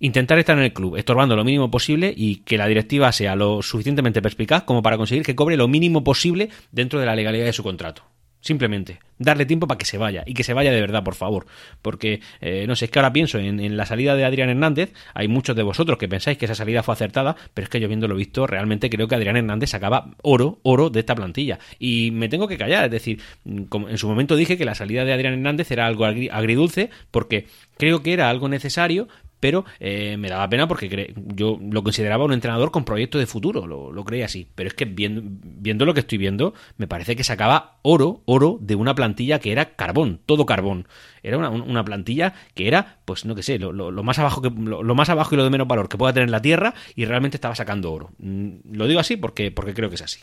intentar 0.00 0.38
estar 0.38 0.56
en 0.56 0.64
el 0.64 0.72
club, 0.72 0.96
estorbando 0.96 1.34
lo 1.34 1.44
mínimo 1.44 1.70
posible 1.70 2.12
y 2.16 2.36
que 2.36 2.56
la 2.56 2.66
directiva 2.66 3.10
sea 3.12 3.34
lo 3.34 3.62
suficientemente 3.62 4.22
perspicaz 4.22 4.62
como 4.62 4.82
para 4.82 4.96
conseguir 4.96 5.24
que 5.24 5.34
cobre 5.34 5.56
lo 5.56 5.68
mínimo 5.68 6.04
posible 6.04 6.50
dentro 6.70 7.00
de 7.00 7.06
la 7.06 7.16
legalidad 7.16 7.46
de 7.46 7.52
su 7.52 7.62
contrato. 7.62 8.04
Simplemente, 8.42 8.98
darle 9.18 9.46
tiempo 9.46 9.68
para 9.68 9.78
que 9.78 9.84
se 9.84 9.98
vaya 9.98 10.24
y 10.26 10.34
que 10.34 10.42
se 10.42 10.52
vaya 10.52 10.72
de 10.72 10.80
verdad, 10.80 11.04
por 11.04 11.14
favor. 11.14 11.46
Porque, 11.80 12.20
eh, 12.40 12.64
no 12.66 12.74
sé, 12.74 12.86
es 12.86 12.90
que 12.90 12.98
ahora 12.98 13.12
pienso 13.12 13.38
en, 13.38 13.76
la 13.76 13.86
salida 13.86 14.16
de 14.16 14.24
Adrián 14.24 14.50
Hernández. 14.50 14.92
Hay 15.14 15.28
muchos 15.28 15.54
de 15.54 15.62
vosotros 15.62 15.96
que 15.96 16.08
pensáis 16.08 16.38
que 16.38 16.46
esa 16.46 16.56
salida 16.56 16.82
fue 16.82 16.94
acertada, 16.94 17.36
pero 17.54 17.66
es 17.66 17.68
que 17.70 17.78
yo 17.78 17.86
viéndolo 17.86 18.16
visto, 18.16 18.48
realmente 18.48 18.90
creo 18.90 19.06
que 19.06 19.14
Adrián 19.14 19.36
Hernández 19.36 19.70
sacaba 19.70 20.10
oro, 20.22 20.58
oro 20.64 20.90
de 20.90 20.98
esta 20.98 21.14
plantilla. 21.14 21.60
Y 21.78 22.10
me 22.10 22.28
tengo 22.28 22.48
que 22.48 22.58
callar, 22.58 22.86
es 22.86 22.90
decir, 22.90 23.20
como 23.68 23.88
en 23.88 23.96
su 23.96 24.08
momento 24.08 24.34
dije 24.34 24.58
que 24.58 24.64
la 24.64 24.74
salida 24.74 25.04
de 25.04 25.12
Adrián 25.12 25.34
Hernández 25.34 25.70
era 25.70 25.86
algo 25.86 26.04
agridulce, 26.04 26.90
porque 27.12 27.46
creo 27.76 28.02
que 28.02 28.12
era 28.12 28.28
algo 28.28 28.48
necesario, 28.48 29.06
pero 29.42 29.64
eh, 29.80 30.16
me 30.18 30.28
daba 30.28 30.48
pena 30.48 30.68
porque 30.68 31.12
yo 31.34 31.58
lo 31.60 31.82
consideraba 31.82 32.24
un 32.24 32.32
entrenador 32.32 32.70
con 32.70 32.84
proyecto 32.84 33.18
de 33.18 33.26
futuro, 33.26 33.66
lo, 33.66 34.04
creía 34.04 34.26
así. 34.26 34.46
Pero 34.54 34.68
es 34.68 34.74
que 34.74 34.84
viendo, 34.84 35.84
lo 35.84 35.94
que 35.94 35.98
estoy 35.98 36.16
viendo, 36.16 36.54
me 36.76 36.86
parece 36.86 37.16
que 37.16 37.24
sacaba 37.24 37.80
oro, 37.82 38.22
oro 38.24 38.58
de 38.60 38.76
una 38.76 38.94
plantilla 38.94 39.40
que 39.40 39.50
era 39.50 39.74
carbón, 39.74 40.20
todo 40.26 40.46
carbón. 40.46 40.86
Era 41.24 41.38
una, 41.38 41.84
plantilla 41.84 42.34
que 42.54 42.68
era, 42.68 42.98
pues 43.04 43.24
no 43.24 43.34
que 43.34 43.42
sé, 43.42 43.58
lo, 43.58 43.90
más 44.04 44.20
abajo 44.20 44.42
lo, 44.42 44.94
más 44.94 45.08
abajo 45.08 45.34
y 45.34 45.38
lo 45.38 45.42
de 45.42 45.50
menos 45.50 45.66
valor 45.66 45.88
que 45.88 45.98
pueda 45.98 46.12
tener 46.12 46.30
la 46.30 46.40
tierra 46.40 46.74
y 46.94 47.04
realmente 47.04 47.36
estaba 47.36 47.56
sacando 47.56 47.92
oro. 47.92 48.10
Mm, 48.18 48.76
lo 48.76 48.86
digo 48.86 49.00
así 49.00 49.16
porque, 49.16 49.50
porque 49.50 49.74
creo 49.74 49.88
que 49.88 49.96
es 49.96 50.02
así. 50.02 50.20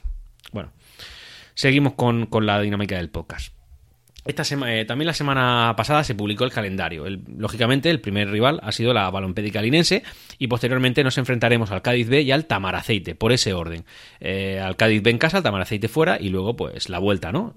Bueno, 0.54 0.72
seguimos 1.56 1.96
con, 1.96 2.26
con 2.28 2.46
la 2.46 2.62
dinámica 2.62 2.96
del 2.96 3.10
podcast. 3.10 3.59
Esta 4.30 4.44
eh, 4.68 4.86
también 4.86 5.08
la 5.08 5.14
semana 5.14 5.74
pasada 5.76 6.04
se 6.04 6.14
publicó 6.14 6.44
el 6.44 6.52
calendario. 6.52 7.06
lógicamente, 7.36 7.90
el 7.90 8.00
primer 8.00 8.30
rival 8.30 8.60
ha 8.62 8.72
sido 8.72 8.94
la 8.94 9.10
Balompédica 9.10 9.60
Linense 9.60 10.04
y 10.38 10.46
posteriormente 10.46 11.04
nos 11.04 11.18
enfrentaremos 11.18 11.72
al 11.72 11.82
Cádiz 11.82 12.08
B 12.08 12.22
y 12.22 12.32
al 12.32 12.46
Tamaraceite, 12.46 13.16
por 13.16 13.32
ese 13.32 13.54
orden. 13.54 13.86
Eh, 14.20 14.60
al 14.64 14.76
Cádiz 14.76 15.02
B 15.02 15.10
en 15.10 15.18
casa, 15.18 15.38
al 15.38 15.44
Tamaraceite 15.44 15.88
fuera 15.88 16.20
y 16.22 16.30
luego, 16.30 16.56
pues, 16.56 16.90
la 16.90 17.00
vuelta, 17.00 17.32
¿no? 17.32 17.56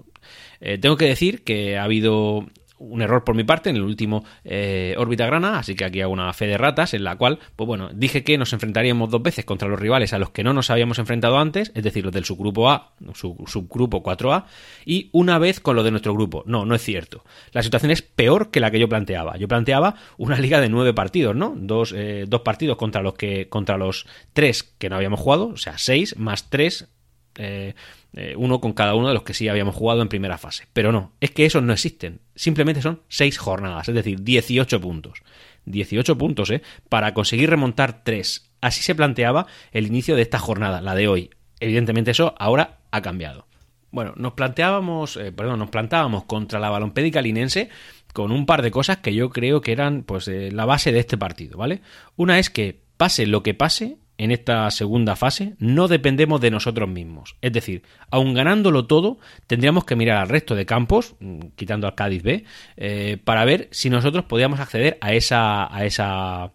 Eh, 0.61 0.79
tengo 0.79 0.97
que 0.97 1.05
decir 1.05 1.43
que 1.43 1.77
ha 1.77 1.83
habido 1.83 2.47
un 2.89 3.01
error 3.01 3.23
por 3.23 3.35
mi 3.35 3.43
parte 3.43 3.69
en 3.69 3.77
el 3.77 3.83
último 3.83 4.23
eh, 4.43 4.95
órbita 4.97 5.25
grana, 5.25 5.59
así 5.59 5.75
que 5.75 5.85
aquí 5.85 6.01
hago 6.01 6.13
una 6.13 6.31
fe 6.33 6.47
de 6.47 6.57
ratas 6.57 6.93
en 6.93 7.03
la 7.03 7.15
cual, 7.15 7.39
pues 7.55 7.67
bueno, 7.67 7.89
dije 7.93 8.23
que 8.23 8.37
nos 8.37 8.53
enfrentaríamos 8.53 9.09
dos 9.09 9.21
veces 9.21 9.45
contra 9.45 9.67
los 9.67 9.79
rivales 9.79 10.13
a 10.13 10.19
los 10.19 10.31
que 10.31 10.43
no 10.43 10.53
nos 10.53 10.69
habíamos 10.69 10.99
enfrentado 10.99 11.37
antes, 11.37 11.71
es 11.75 11.83
decir, 11.83 12.03
los 12.03 12.13
del 12.13 12.25
subgrupo 12.25 12.69
A, 12.69 12.93
su, 13.13 13.43
subgrupo 13.47 14.03
4A, 14.03 14.45
y 14.85 15.09
una 15.13 15.39
vez 15.39 15.59
con 15.59 15.75
lo 15.75 15.83
de 15.83 15.91
nuestro 15.91 16.13
grupo. 16.13 16.43
No, 16.45 16.65
no 16.65 16.75
es 16.75 16.81
cierto. 16.81 17.23
La 17.51 17.63
situación 17.63 17.91
es 17.91 18.01
peor 18.01 18.51
que 18.51 18.59
la 18.59 18.71
que 18.71 18.79
yo 18.79 18.89
planteaba. 18.89 19.37
Yo 19.37 19.47
planteaba 19.47 19.95
una 20.17 20.37
liga 20.37 20.59
de 20.61 20.69
nueve 20.69 20.93
partidos, 20.93 21.35
¿no? 21.35 21.53
Dos, 21.55 21.93
eh, 21.95 22.25
dos 22.27 22.41
partidos 22.41 22.77
contra 22.77 23.01
los 23.01 23.13
que, 23.13 23.47
contra 23.49 23.77
los 23.77 24.05
tres 24.33 24.63
que 24.63 24.89
no 24.89 24.95
habíamos 24.95 25.19
jugado, 25.19 25.47
o 25.47 25.57
sea, 25.57 25.77
seis 25.77 26.17
más 26.17 26.49
tres 26.49 26.87
eh, 27.35 27.73
eh, 28.13 28.35
uno 28.37 28.61
con 28.61 28.73
cada 28.73 28.95
uno 28.95 29.07
de 29.07 29.13
los 29.13 29.23
que 29.23 29.33
sí 29.33 29.47
habíamos 29.47 29.75
jugado 29.75 30.01
en 30.01 30.09
primera 30.09 30.37
fase. 30.37 30.67
Pero 30.73 30.91
no, 30.91 31.13
es 31.19 31.31
que 31.31 31.45
esos 31.45 31.63
no 31.63 31.73
existen. 31.73 32.21
Simplemente 32.35 32.81
son 32.81 33.01
seis 33.07 33.37
jornadas, 33.37 33.89
es 33.89 33.95
decir, 33.95 34.21
18 34.21 34.79
puntos. 34.79 35.23
18 35.65 36.17
puntos, 36.17 36.49
¿eh? 36.51 36.61
Para 36.89 37.13
conseguir 37.13 37.49
remontar 37.49 38.03
tres. 38.03 38.51
Así 38.61 38.81
se 38.81 38.95
planteaba 38.95 39.47
el 39.71 39.87
inicio 39.87 40.15
de 40.15 40.21
esta 40.21 40.39
jornada, 40.39 40.81
la 40.81 40.95
de 40.95 41.07
hoy. 41.07 41.29
Evidentemente 41.59 42.11
eso 42.11 42.35
ahora 42.37 42.79
ha 42.91 43.01
cambiado. 43.01 43.47
Bueno, 43.91 44.13
nos 44.17 44.33
planteábamos, 44.33 45.17
eh, 45.17 45.31
perdón, 45.31 45.59
nos 45.59 45.69
plantábamos 45.69 46.23
contra 46.25 46.59
la 46.59 46.69
balompédica 46.69 47.21
linense 47.21 47.69
con 48.11 48.31
un 48.31 48.45
par 48.45 48.61
de 48.61 48.71
cosas 48.71 48.97
que 48.97 49.13
yo 49.13 49.29
creo 49.29 49.61
que 49.61 49.71
eran 49.71 50.03
pues 50.03 50.27
eh, 50.27 50.51
la 50.51 50.65
base 50.65 50.91
de 50.91 50.99
este 50.99 51.17
partido, 51.17 51.57
¿vale? 51.57 51.81
Una 52.15 52.39
es 52.39 52.49
que 52.49 52.81
pase 52.97 53.27
lo 53.27 53.43
que 53.43 53.53
pase 53.53 53.97
en 54.23 54.31
esta 54.31 54.71
segunda 54.71 55.17
fase, 55.17 55.55
no 55.59 55.89
dependemos 55.89 56.39
de 56.39 56.49
nosotros 56.49 56.87
mismos. 56.87 57.35
Es 57.41 57.51
decir, 57.51 57.83
aun 58.09 58.33
ganándolo 58.33 58.85
todo, 58.85 59.19
tendríamos 59.47 59.83
que 59.83 59.97
mirar 59.97 60.17
al 60.17 60.29
resto 60.29 60.55
de 60.55 60.65
campos, 60.65 61.15
mm, 61.19 61.39
quitando 61.57 61.87
al 61.87 61.95
Cádiz 61.95 62.23
B, 62.23 62.45
eh, 62.77 63.17
para 63.21 63.43
ver 63.43 63.67
si 63.71 63.89
nosotros 63.89 64.23
podíamos 64.23 64.61
acceder 64.61 64.97
a 65.01 65.13
esa, 65.13 65.75
a 65.75 65.83
esa 65.83 66.53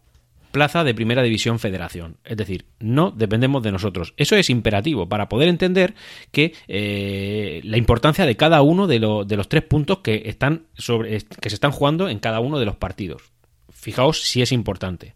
plaza 0.50 0.82
de 0.82 0.94
Primera 0.94 1.22
División 1.22 1.58
Federación. 1.58 2.16
Es 2.24 2.38
decir, 2.38 2.64
no 2.80 3.10
dependemos 3.10 3.62
de 3.62 3.70
nosotros. 3.70 4.14
Eso 4.16 4.34
es 4.36 4.48
imperativo 4.48 5.06
para 5.06 5.28
poder 5.28 5.50
entender 5.50 5.94
que 6.32 6.54
eh, 6.68 7.60
la 7.64 7.76
importancia 7.76 8.24
de 8.24 8.36
cada 8.38 8.62
uno 8.62 8.86
de, 8.86 8.98
de, 9.26 9.36
los 9.36 9.48
tres 9.50 9.62
puntos 9.64 9.98
que, 9.98 10.22
están 10.24 10.64
sobre, 10.72 11.18
que 11.20 11.50
se 11.50 11.56
están 11.56 11.72
jugando 11.72 12.08
en 12.08 12.18
cada 12.18 12.40
uno 12.40 12.58
de 12.58 12.64
los 12.64 12.76
partidos. 12.76 13.24
Fijaos 13.70 14.22
si 14.22 14.40
es 14.40 14.52
importante. 14.52 15.14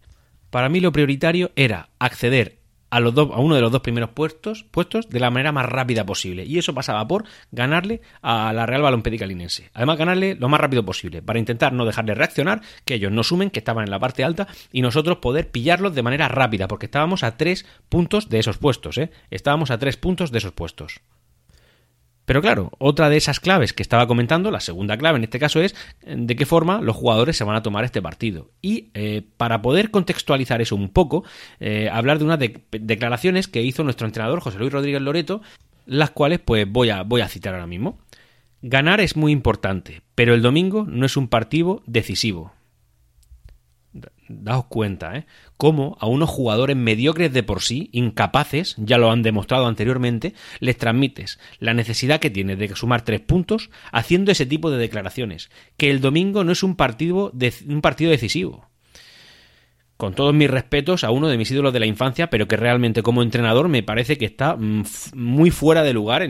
Para 0.53 0.69
mí 0.69 0.81
lo 0.81 0.91
prioritario 0.91 1.49
era 1.55 1.89
acceder 1.97 2.59
a, 2.91 2.99
uno 2.99 3.55
de 3.55 3.61
los 3.61 3.71
dos 3.71 3.81
primeros 3.81 4.11
puestos, 4.11 4.63
puestos 4.69 5.09
de 5.09 5.19
la 5.19 5.31
manera 5.31 5.51
más 5.51 5.65
rápida 5.65 6.05
posible. 6.05 6.45
Y 6.45 6.59
eso 6.59 6.75
pasaba 6.75 7.07
por 7.07 7.25
ganarle 7.51 8.01
a 8.21 8.53
la 8.53 8.67
Real 8.67 8.83
Balompédica 8.83 9.25
Linense. 9.25 9.71
Además, 9.73 9.97
ganarle 9.97 10.35
lo 10.35 10.49
más 10.49 10.61
rápido 10.61 10.85
posible, 10.85 11.23
para 11.23 11.39
intentar 11.39 11.73
no 11.73 11.85
dejarle 11.85 12.13
reaccionar, 12.13 12.61
que 12.85 12.93
ellos 12.93 13.11
no 13.11 13.23
sumen, 13.23 13.49
que 13.49 13.57
estaban 13.57 13.85
en 13.85 13.89
la 13.89 13.97
parte 13.97 14.23
alta, 14.23 14.47
y 14.71 14.83
nosotros 14.83 15.17
poder 15.17 15.49
pillarlos 15.49 15.95
de 15.95 16.03
manera 16.03 16.27
rápida, 16.27 16.67
porque 16.67 16.85
estábamos 16.85 17.23
a 17.23 17.35
tres 17.35 17.65
puntos 17.89 18.29
de 18.29 18.37
esos 18.37 18.59
puestos, 18.59 18.99
¿eh? 18.99 19.09
Estábamos 19.31 19.71
a 19.71 19.79
tres 19.79 19.97
puntos 19.97 20.31
de 20.31 20.37
esos 20.37 20.51
puestos. 20.51 21.01
Pero 22.25 22.41
claro, 22.41 22.71
otra 22.79 23.09
de 23.09 23.17
esas 23.17 23.39
claves 23.39 23.73
que 23.73 23.83
estaba 23.83 24.07
comentando, 24.07 24.49
la 24.49 24.61
segunda 24.61 24.97
clave 24.97 25.17
en 25.17 25.25
este 25.25 25.39
caso 25.39 25.59
es 25.61 25.75
eh, 26.01 26.15
de 26.17 26.35
qué 26.35 26.45
forma 26.45 26.81
los 26.81 26.95
jugadores 26.95 27.35
se 27.35 27.43
van 27.43 27.55
a 27.55 27.63
tomar 27.63 27.83
este 27.83 28.01
partido. 28.01 28.51
Y 28.61 28.89
eh, 28.93 29.23
para 29.37 29.61
poder 29.61 29.91
contextualizar 29.91 30.61
eso 30.61 30.75
un 30.75 30.89
poco, 30.89 31.23
eh, 31.59 31.89
hablar 31.91 32.19
de 32.19 32.25
unas 32.25 32.39
declaraciones 32.71 33.47
que 33.47 33.61
hizo 33.61 33.83
nuestro 33.83 34.07
entrenador 34.07 34.39
José 34.39 34.57
Luis 34.57 34.71
Rodríguez 34.71 35.01
Loreto, 35.01 35.41
las 35.85 36.11
cuales 36.11 36.39
pues 36.39 36.69
voy 36.69 36.89
a, 36.89 37.03
voy 37.03 37.21
a 37.21 37.27
citar 37.27 37.53
ahora 37.53 37.67
mismo. 37.67 37.99
Ganar 38.61 39.01
es 39.01 39.17
muy 39.17 39.33
importante, 39.33 40.01
pero 40.15 40.33
el 40.33 40.41
domingo 40.41 40.85
no 40.87 41.05
es 41.05 41.17
un 41.17 41.27
partido 41.27 41.83
decisivo 41.85 42.53
daos 44.41 44.65
cuenta, 44.65 45.17
¿eh? 45.17 45.25
Cómo 45.57 45.97
a 45.99 46.07
unos 46.07 46.29
jugadores 46.29 46.75
mediocres 46.75 47.31
de 47.31 47.43
por 47.43 47.61
sí, 47.61 47.89
incapaces, 47.91 48.75
ya 48.77 48.97
lo 48.97 49.11
han 49.11 49.21
demostrado 49.21 49.67
anteriormente, 49.67 50.33
les 50.59 50.77
transmites 50.77 51.39
la 51.59 51.73
necesidad 51.73 52.19
que 52.19 52.29
tienes 52.29 52.57
de 52.57 52.75
sumar 52.75 53.03
tres 53.03 53.21
puntos 53.21 53.69
haciendo 53.91 54.31
ese 54.31 54.45
tipo 54.45 54.71
de 54.71 54.77
declaraciones. 54.77 55.49
Que 55.77 55.89
el 55.89 56.01
domingo 56.01 56.43
no 56.43 56.51
es 56.51 56.63
un 56.63 56.75
partido, 56.75 57.31
un 57.67 57.81
partido 57.81 58.11
decisivo. 58.11 58.69
Con 59.97 60.15
todos 60.15 60.33
mis 60.33 60.49
respetos 60.49 61.03
a 61.03 61.11
uno 61.11 61.27
de 61.27 61.37
mis 61.37 61.51
ídolos 61.51 61.71
de 61.71 61.79
la 61.79 61.85
infancia, 61.85 62.29
pero 62.29 62.47
que 62.47 62.57
realmente 62.57 63.03
como 63.03 63.23
entrenador 63.23 63.69
me 63.69 63.83
parece 63.83 64.17
que 64.17 64.25
está 64.25 64.55
mm, 64.55 64.83
muy 65.13 65.51
fuera 65.51 65.83
de 65.83 65.93
lugar, 65.93 66.27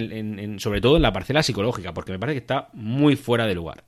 sobre 0.58 0.82
todo 0.82 0.98
en 0.98 1.02
la 1.02 1.14
parcela 1.14 1.44
psicológica, 1.44 1.94
porque 1.94 2.12
me 2.12 2.20
parece 2.20 2.36
que 2.36 2.44
está 2.44 2.70
muy 2.74 3.16
fuera 3.16 3.48
de 3.48 3.56
lugar. 3.56 3.86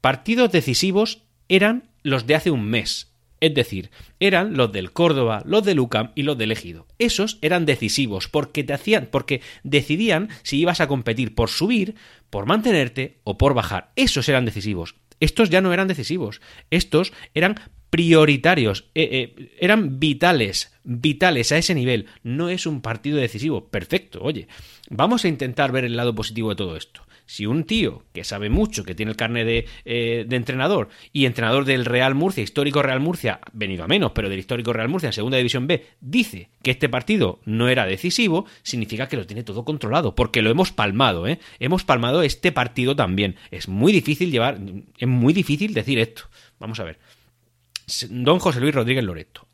Partidos 0.00 0.50
decisivos 0.50 1.22
eran 1.48 1.90
los 2.02 2.26
de 2.26 2.34
hace 2.34 2.50
un 2.50 2.64
mes, 2.64 3.11
es 3.42 3.54
decir, 3.54 3.90
eran 4.20 4.56
los 4.56 4.70
del 4.70 4.92
Córdoba, 4.92 5.42
los 5.44 5.64
del 5.64 5.80
UCAM 5.80 6.12
y 6.14 6.22
los 6.22 6.38
del 6.38 6.52
Ejido. 6.52 6.86
Esos 7.00 7.38
eran 7.42 7.66
decisivos 7.66 8.28
porque 8.28 8.62
te 8.62 8.72
hacían, 8.72 9.08
porque 9.10 9.42
decidían 9.64 10.28
si 10.44 10.60
ibas 10.60 10.80
a 10.80 10.86
competir 10.86 11.34
por 11.34 11.50
subir, 11.50 11.96
por 12.30 12.46
mantenerte 12.46 13.18
o 13.24 13.38
por 13.38 13.52
bajar. 13.52 13.90
Esos 13.96 14.28
eran 14.28 14.44
decisivos. 14.44 14.94
Estos 15.18 15.50
ya 15.50 15.60
no 15.60 15.72
eran 15.72 15.88
decisivos. 15.88 16.40
Estos 16.70 17.12
eran 17.34 17.56
prioritarios, 17.90 18.84
eh, 18.94 19.34
eh, 19.36 19.56
eran 19.58 19.98
vitales, 19.98 20.72
vitales 20.84 21.50
a 21.50 21.58
ese 21.58 21.74
nivel. 21.74 22.06
No 22.22 22.48
es 22.48 22.64
un 22.64 22.80
partido 22.80 23.18
decisivo. 23.18 23.70
Perfecto, 23.70 24.20
oye, 24.22 24.46
vamos 24.88 25.24
a 25.24 25.28
intentar 25.28 25.72
ver 25.72 25.84
el 25.84 25.96
lado 25.96 26.14
positivo 26.14 26.50
de 26.50 26.56
todo 26.56 26.76
esto. 26.76 27.02
Si 27.32 27.46
un 27.46 27.64
tío 27.64 28.02
que 28.12 28.24
sabe 28.24 28.50
mucho, 28.50 28.84
que 28.84 28.94
tiene 28.94 29.10
el 29.10 29.16
carnet 29.16 29.46
de, 29.46 29.66
eh, 29.86 30.26
de, 30.28 30.36
entrenador 30.36 30.90
y 31.14 31.24
entrenador 31.24 31.64
del 31.64 31.86
Real 31.86 32.14
Murcia, 32.14 32.44
histórico 32.44 32.82
Real 32.82 33.00
Murcia, 33.00 33.40
venido 33.54 33.84
a 33.84 33.88
menos, 33.88 34.12
pero 34.12 34.28
del 34.28 34.38
histórico 34.38 34.74
Real 34.74 34.90
Murcia 34.90 35.06
en 35.06 35.14
Segunda 35.14 35.38
División 35.38 35.66
B, 35.66 35.82
dice 36.02 36.50
que 36.62 36.72
este 36.72 36.90
partido 36.90 37.40
no 37.46 37.70
era 37.70 37.86
decisivo, 37.86 38.44
significa 38.62 39.08
que 39.08 39.16
lo 39.16 39.26
tiene 39.26 39.44
todo 39.44 39.64
controlado, 39.64 40.14
porque 40.14 40.42
lo 40.42 40.50
hemos 40.50 40.72
palmado, 40.72 41.26
¿eh? 41.26 41.38
Hemos 41.58 41.84
palmado 41.84 42.22
este 42.22 42.52
partido 42.52 42.96
también. 42.96 43.36
Es 43.50 43.66
muy 43.66 43.94
difícil 43.94 44.30
llevar, 44.30 44.58
es 44.98 45.08
muy 45.08 45.32
difícil 45.32 45.72
decir 45.72 46.00
esto. 46.00 46.24
Vamos 46.58 46.80
a 46.80 46.84
ver. 46.84 46.98
Don 48.10 48.40
José 48.40 48.60
Luis 48.60 48.74
Rodríguez 48.74 49.04
Loreto, 49.04 49.48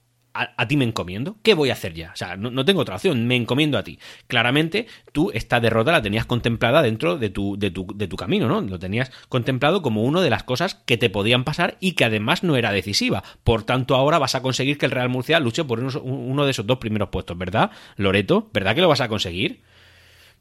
a, 0.57 0.69
ti 0.69 0.77
me 0.77 0.85
encomiendo. 0.85 1.37
¿Qué 1.43 1.55
voy 1.55 1.71
a 1.71 1.73
hacer 1.73 1.95
ya? 1.95 2.13
O 2.13 2.17
sea, 2.17 2.37
no, 2.37 2.65
tengo 2.65 2.81
otra 2.81 2.95
opción, 2.95 3.27
me 3.27 3.37
encomiendo 3.37 3.79
a 3.79 3.83
ti. 3.83 3.99
Claramente, 4.27 4.87
tú 5.13 5.31
esta 5.35 5.61
derrota 5.61 5.93
la 5.93 6.03
tenías 6.03 6.27
contemplada 6.27 6.83
dentro 6.83 7.19
de 7.19 7.31
tu, 7.31 7.59
de 7.59 7.71
tu, 7.71 7.87
de 7.95 8.07
tu 8.07 8.17
camino, 8.17 8.49
¿no? 8.49 8.61
Lo 8.61 8.79
tenías 8.79 9.11
contemplado 9.29 9.83
como 9.83 10.03
una 10.05 10.21
de 10.21 10.31
las 10.31 10.45
cosas 10.45 10.75
que 10.75 10.97
te 10.97 11.11
podían 11.11 11.45
pasar 11.45 11.77
y 11.81 11.93
que 11.93 12.05
además 12.05 12.43
no 12.43 12.57
era 12.57 12.73
decisiva. 12.73 13.23
Por 13.45 13.65
tanto, 13.65 13.97
ahora 13.97 14.19
vas 14.19 14.35
a 14.35 14.43
conseguir 14.43 14.79
que 14.79 14.87
el 14.87 14.93
Real 14.93 15.09
Murcia 15.09 15.41
luche 15.41 15.65
por 15.65 15.81
uno 15.81 16.45
de 16.45 16.51
esos 16.51 16.67
dos 16.67 16.79
primeros 16.79 17.09
puestos, 17.09 17.37
¿verdad? 17.37 17.71
Loreto, 17.97 18.51
¿verdad 18.53 18.75
que 18.75 18.81
lo 18.81 18.89
vas 18.89 19.01
a 19.01 19.09
conseguir? 19.09 19.63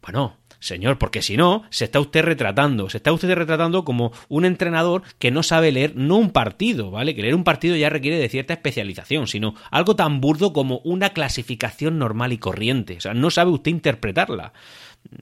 Bueno, 0.02 0.38
Señor, 0.60 0.98
porque 0.98 1.22
si 1.22 1.38
no, 1.38 1.64
se 1.70 1.86
está 1.86 2.00
usted 2.00 2.24
retratando, 2.24 2.90
se 2.90 2.98
está 2.98 3.12
usted 3.12 3.34
retratando 3.34 3.86
como 3.86 4.12
un 4.28 4.46
entrenador 4.46 5.04
que 5.20 5.32
no 5.32 5.44
sabe 5.44 5.72
leer 5.72 5.96
no 5.96 6.18
un 6.18 6.32
partido, 6.32 6.92
¿vale? 6.92 7.16
Que 7.16 7.22
leer 7.22 7.36
un 7.36 7.44
partido 7.44 7.76
ya 7.76 7.90
requiere 7.90 8.18
de 8.18 8.30
cierta 8.30 8.54
especialización, 8.54 9.28
sino 9.28 9.54
algo 9.70 9.96
tan 9.96 10.20
burdo 10.20 10.54
como 10.54 10.80
una 10.84 11.12
clasificación 11.12 12.00
normal 12.00 12.34
y 12.34 12.38
corriente. 12.38 12.98
O 12.98 13.02
sea, 13.02 13.14
no 13.14 13.30
sabe 13.30 13.52
usted 13.52 13.72
interpretarla. 13.72 14.54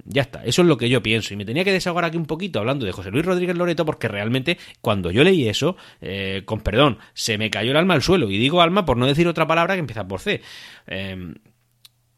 Ya 0.06 0.24
está, 0.24 0.44
eso 0.46 0.62
es 0.62 0.68
lo 0.68 0.78
que 0.78 0.90
yo 0.90 1.04
pienso. 1.04 1.34
Y 1.34 1.38
me 1.38 1.46
tenía 1.46 1.64
que 1.64 1.72
desahogar 1.72 2.06
aquí 2.06 2.18
un 2.18 2.26
poquito 2.26 2.60
hablando 2.60 2.86
de 2.86 2.92
José 2.92 3.12
Luis 3.12 3.26
Rodríguez 3.26 3.56
Loreto, 3.56 3.86
porque 3.86 4.08
realmente 4.08 4.58
cuando 4.82 5.12
yo 5.12 5.24
leí 5.24 5.48
eso, 5.48 5.76
eh, 6.02 6.44
con 6.46 6.62
perdón, 6.62 6.98
se 7.14 7.38
me 7.38 7.50
cayó 7.50 7.72
el 7.72 7.78
alma 7.78 7.94
al 7.94 8.02
suelo. 8.02 8.30
Y 8.32 8.38
digo 8.38 8.62
alma 8.62 8.86
por 8.86 8.98
no 8.98 9.06
decir 9.06 9.28
otra 9.28 9.46
palabra 9.46 9.76
que 9.76 9.82
empieza 9.82 10.08
por 10.08 10.22
C. 10.22 10.42
Em, 10.88 11.36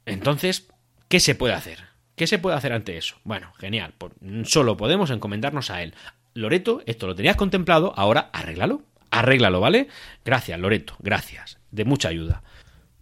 entonces, 0.06 0.70
¿qué 1.10 1.20
se 1.20 1.36
puede 1.36 1.56
hacer? 1.56 1.87
¿Qué 2.18 2.26
se 2.26 2.40
puede 2.40 2.58
hacer 2.58 2.74
ante 2.74 2.98
eso? 2.98 3.18
Bueno, 3.24 3.54
genial. 3.60 3.94
Solo 4.44 4.76
podemos 4.76 5.12
encomendarnos 5.12 5.70
a 5.70 5.84
él. 5.84 5.94
Loreto, 6.34 6.82
esto 6.88 7.06
lo 7.06 7.14
tenías 7.14 7.36
contemplado, 7.36 7.94
ahora 7.96 8.32
arréglalo. 8.34 8.82
Arréglalo, 9.12 9.60
¿vale? 9.60 9.88
Gracias, 10.26 10.60
Loreto, 10.60 10.96
gracias. 10.98 11.60
De 11.70 11.86
mucha 11.86 12.10
ayuda. 12.10 12.42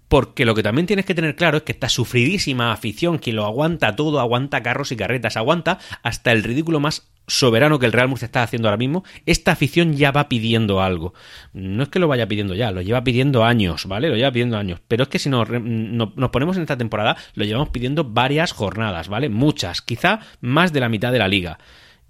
Porque 0.09 0.43
lo 0.43 0.53
que 0.53 0.63
también 0.63 0.85
tienes 0.85 1.05
que 1.05 1.15
tener 1.15 1.37
claro 1.37 1.57
es 1.57 1.63
que 1.63 1.71
esta 1.71 1.87
sufridísima 1.87 2.73
afición 2.73 3.17
que 3.17 3.31
lo 3.31 3.45
aguanta 3.45 3.95
todo, 3.95 4.19
aguanta 4.19 4.61
carros 4.61 4.91
y 4.91 4.97
carretas, 4.97 5.37
aguanta 5.37 5.79
hasta 6.03 6.33
el 6.33 6.43
ridículo 6.43 6.81
más 6.81 7.07
soberano 7.27 7.79
que 7.79 7.85
el 7.85 7.91
Real 7.91 8.07
Murcia 8.07 8.25
está 8.25 8.43
haciendo 8.43 8.67
ahora 8.67 8.77
mismo, 8.77 9.03
esta 9.25 9.51
afición 9.51 9.93
ya 9.93 10.11
va 10.11 10.29
pidiendo 10.29 10.81
algo. 10.81 11.13
No 11.53 11.83
es 11.83 11.89
que 11.89 11.99
lo 11.99 12.07
vaya 12.07 12.27
pidiendo 12.27 12.55
ya, 12.55 12.71
lo 12.71 12.81
lleva 12.81 13.03
pidiendo 13.03 13.43
años, 13.43 13.85
¿vale? 13.85 14.09
Lo 14.09 14.15
lleva 14.15 14.31
pidiendo 14.31 14.57
años. 14.57 14.79
Pero 14.87 15.03
es 15.03 15.09
que 15.09 15.19
si 15.19 15.29
nos, 15.29 15.49
nos 15.49 16.29
ponemos 16.29 16.57
en 16.57 16.63
esta 16.63 16.77
temporada, 16.77 17.17
lo 17.33 17.45
llevamos 17.45 17.69
pidiendo 17.69 18.03
varias 18.03 18.51
jornadas, 18.51 19.07
¿vale? 19.07 19.29
Muchas, 19.29 19.81
quizá 19.81 20.19
más 20.41 20.73
de 20.73 20.79
la 20.79 20.89
mitad 20.89 21.11
de 21.11 21.19
la 21.19 21.27
liga. 21.27 21.59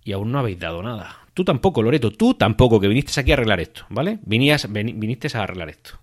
Y 0.04 0.12
aún 0.12 0.32
no 0.32 0.40
habéis 0.40 0.60
dado 0.60 0.84
nada. 0.84 1.18
Tú 1.34 1.44
tampoco, 1.44 1.82
Loreto, 1.82 2.12
tú 2.12 2.36
tampoco, 2.36 2.80
que 2.80 2.88
viniste 2.88 3.20
aquí 3.20 3.32
a 3.32 3.34
arreglar 3.34 3.60
esto, 3.60 3.86
¿vale? 3.90 4.20
Vinías, 4.24 4.72
viniste 4.72 5.28
a 5.38 5.44
arreglar 5.44 5.70
esto. 5.70 6.00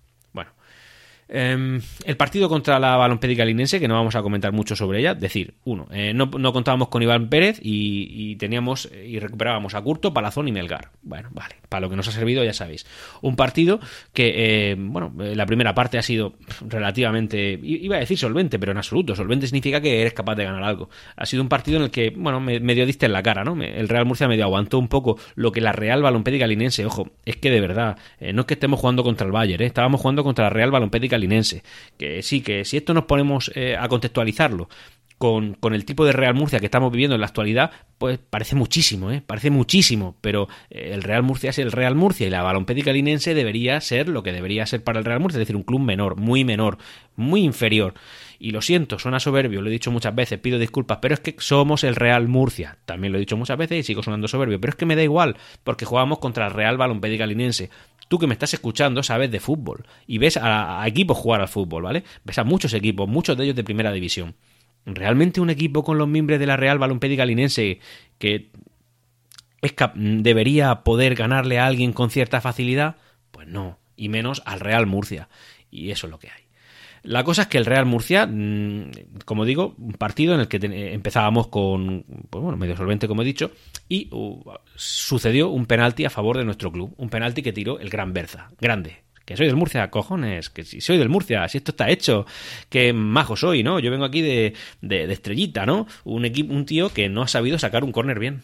Em, 1.35 1.81
el 2.05 2.15
partido 2.15 2.47
contra 2.47 2.77
la 2.77 2.95
Balompédica 2.95 3.43
Linense, 3.43 3.79
que 3.79 3.87
no 3.87 3.95
vamos 3.95 4.15
a 4.15 4.21
comentar 4.21 4.51
mucho 4.51 4.75
sobre 4.75 4.99
ella, 4.99 5.15
decir, 5.15 5.55
uno, 5.63 5.87
eh, 5.91 6.13
no, 6.13 6.29
contábamos 6.29 6.89
con 6.89 7.01
Iván 7.01 7.27
Pérez 7.27 7.59
y, 7.59 8.35
teníamos 8.35 8.87
y 9.03 9.17
recuperábamos 9.17 9.73
a 9.73 9.81
Curto, 9.81 10.13
Palazón 10.13 10.47
y 10.47 10.51
Melgar. 10.51 10.91
Bueno, 11.01 11.29
vale, 11.31 11.55
para 11.69 11.81
lo 11.81 11.89
que 11.89 11.95
nos 11.95 12.07
ha 12.07 12.11
servido 12.11 12.43
ya 12.43 12.53
sabéis. 12.53 12.85
Un 13.23 13.35
partido 13.35 13.79
que, 14.13 14.33
eh, 14.35 14.75
bueno, 14.77 15.11
eh, 15.21 15.35
la 15.35 15.47
primera 15.47 15.73
parte 15.73 15.97
ha 15.97 16.03
sido 16.03 16.35
relativamente, 16.67 17.59
iba 17.63 17.95
a 17.95 17.99
decir 17.99 18.19
solvente, 18.19 18.59
pero 18.59 18.71
en 18.71 18.77
absoluto. 18.77 19.15
Solvente 19.15 19.47
significa 19.47 19.81
que 19.81 20.01
eres 20.01 20.13
capaz 20.13 20.35
de 20.35 20.43
ganar 20.43 20.61
algo. 20.61 20.91
Ha 21.15 21.25
sido 21.25 21.41
un 21.41 21.49
partido 21.49 21.77
en 21.77 21.85
el 21.85 21.89
que, 21.89 22.13
bueno, 22.15 22.41
medio 22.41 22.85
diste 22.85 23.07
en 23.07 23.13
la 23.13 23.23
cara, 23.23 23.43
¿no? 23.43 23.59
El 23.59 23.89
Real 23.89 24.05
Murcia 24.05 24.27
medio 24.27 24.43
aguantó 24.43 24.77
un 24.77 24.87
poco 24.87 25.17
lo 25.33 25.51
que 25.51 25.61
la 25.61 25.71
Real 25.71 26.03
Balompédica 26.03 26.45
Linense, 26.45 26.85
ojo, 26.85 27.09
es 27.25 27.37
que 27.37 27.49
de 27.49 27.59
verdad, 27.59 27.97
no 28.19 28.41
es 28.41 28.45
que 28.45 28.53
estemos 28.53 28.79
jugando 28.79 29.03
contra 29.03 29.25
el 29.25 29.31
Bayern, 29.31 29.63
estábamos 29.63 29.99
jugando 29.99 30.23
contra 30.23 30.45
la 30.45 30.49
Real 30.51 30.69
Balompédica 30.69 31.17
Que 31.97 32.21
sí, 32.21 32.41
que 32.41 32.65
si 32.65 32.77
esto 32.77 32.93
nos 32.93 33.05
ponemos 33.05 33.51
eh, 33.55 33.75
a 33.79 33.87
contextualizarlo 33.87 34.69
con, 35.17 35.73
el 35.73 35.85
tipo 35.85 36.03
de 36.03 36.11
Real 36.11 36.33
Murcia 36.33 36.59
que 36.59 36.65
estamos 36.65 36.91
viviendo 36.91 37.15
en 37.15 37.21
la 37.21 37.27
actualidad, 37.27 37.71
pues 37.97 38.17
parece 38.17 38.57
muchísimo, 38.57 39.09
¿eh? 39.09 39.23
Parece 39.25 39.51
muchísimo, 39.51 40.17
pero 40.19 40.49
eh, 40.69 40.91
el 40.93 41.01
Real 41.01 41.23
Murcia 41.23 41.51
es 41.51 41.59
el 41.59 41.71
Real 41.71 41.95
Murcia 41.95 42.27
y 42.27 42.29
la 42.29 42.43
Balompédica 42.43 42.91
Linense 42.91 43.33
debería 43.33 43.79
ser 43.79 44.09
lo 44.09 44.21
que 44.21 44.33
debería 44.33 44.65
ser 44.65 44.83
para 44.83 44.99
el 44.99 45.05
Real 45.05 45.21
Murcia, 45.21 45.37
es 45.37 45.47
decir, 45.47 45.55
un 45.55 45.63
club 45.63 45.79
menor, 45.79 46.17
muy 46.17 46.43
menor, 46.43 46.77
muy 47.15 47.41
inferior. 47.41 47.93
Y 48.37 48.51
lo 48.51 48.61
siento, 48.61 48.99
suena 48.99 49.21
soberbio, 49.21 49.61
lo 49.61 49.69
he 49.69 49.71
dicho 49.71 49.91
muchas 49.91 50.13
veces, 50.13 50.39
pido 50.39 50.59
disculpas, 50.59 50.97
pero 51.01 51.13
es 51.13 51.21
que 51.21 51.35
somos 51.39 51.85
el 51.85 51.95
Real 51.95 52.27
Murcia. 52.27 52.77
También 52.83 53.13
lo 53.13 53.17
he 53.17 53.21
dicho 53.21 53.37
muchas 53.37 53.57
veces 53.57 53.79
y 53.79 53.83
sigo 53.83 54.03
sonando 54.03 54.27
soberbio, 54.27 54.59
pero 54.59 54.71
es 54.71 54.75
que 54.75 54.85
me 54.85 54.97
da 54.97 55.03
igual, 55.03 55.37
porque 55.63 55.85
jugamos 55.85 56.19
contra 56.19 56.47
el 56.47 56.53
Real 56.53 56.75
Balompédica 56.75 57.25
Linense. 57.25 57.69
Tú 58.13 58.19
que 58.19 58.27
me 58.27 58.33
estás 58.33 58.53
escuchando 58.53 59.01
sabes 59.01 59.31
de 59.31 59.39
fútbol 59.39 59.87
y 60.05 60.19
ves 60.19 60.37
a, 60.39 60.87
equipos 60.87 61.17
jugar 61.17 61.41
al 61.41 61.47
fútbol, 61.47 61.81
¿vale? 61.81 62.03
Ves 62.23 62.37
a 62.37 62.43
muchos 62.43 62.71
equipos, 62.75 63.09
muchos 63.09 63.35
de 63.35 63.45
ellos 63.45 63.55
de 63.55 63.63
primera 63.63 63.91
división. 63.91 64.35
¿Realmente 64.85 65.41
un 65.41 65.49
equipo 65.49 65.83
con 65.83 65.97
los 65.97 66.07
miembros 66.07 66.37
de 66.39 66.45
la 66.45 66.55
Real 66.55 66.77
Balompédica 66.77 67.25
Linense 67.25 67.79
que 68.19 68.51
debería 69.95 70.83
poder 70.83 71.15
ganarle 71.15 71.57
a 71.57 71.65
alguien 71.65 71.91
con 71.91 72.11
cierta 72.11 72.39
facilidad? 72.39 72.97
Pues 73.31 73.47
no, 73.47 73.79
y 73.97 74.09
menos 74.09 74.43
al 74.45 74.59
Real 74.59 74.85
Murcia. 74.85 75.27
Y 75.71 75.89
eso 75.89 76.05
es 76.05 76.11
lo 76.11 76.19
que 76.19 76.29
hay. 76.29 76.43
La 77.03 77.25
cosa 77.25 77.43
es 77.43 77.47
que 77.49 77.57
el 77.57 77.65
Real 77.65 77.85
Murcia, 77.85 78.25
mm, 78.25 78.91
como 79.25 79.43
digo, 79.43 79.75
un 79.77 79.93
partido 79.93 80.33
en 80.33 80.39
el 80.39 80.47
que 80.47 80.59
empezábamos 80.93 81.47
con, 81.47 82.05
pues 82.29 82.41
bueno, 82.41 82.57
medio 82.57 82.77
solvente, 82.77 83.09
como 83.09 83.21
he 83.21 83.25
dicho, 83.25 83.51
y 83.89 84.07
uh, 84.11 84.41
sucedió 84.75 85.49
un 85.49 85.65
penalti 85.65 86.05
a 86.05 86.09
favor 86.09 86.37
de 86.37 86.45
nuestro 86.45 86.71
club. 86.71 86.93
Un 86.97 87.09
penalti 87.09 87.43
que 87.43 87.51
tiró 87.51 87.77
el 87.79 87.89
Gran 87.89 88.13
Berza. 88.13 88.49
Grande, 88.59 89.03
que 89.25 89.35
soy 89.35 89.47
del 89.47 89.57
Murcia, 89.57 89.89
cojones, 89.89 90.49
que 90.49 90.63
si 90.63 90.79
soy 90.79 90.97
del 90.97 91.09
Murcia, 91.09 91.45
si 91.49 91.57
esto 91.57 91.71
está 91.71 91.89
hecho, 91.89 92.25
que 92.69 92.93
majo 92.93 93.35
soy, 93.35 93.63
¿no? 93.63 93.79
Yo 93.79 93.91
vengo 93.91 94.05
aquí 94.05 94.21
de, 94.21 94.53
de, 94.81 95.05
de 95.05 95.13
estrellita, 95.13 95.65
¿no? 95.65 95.87
Un, 96.05 96.23
equipo, 96.23 96.53
un 96.53 96.65
tío 96.65 96.89
que 96.93 97.09
no 97.09 97.21
ha 97.21 97.27
sabido 97.27 97.59
sacar 97.59 97.83
un 97.83 97.91
córner 97.91 98.17
bien 98.17 98.43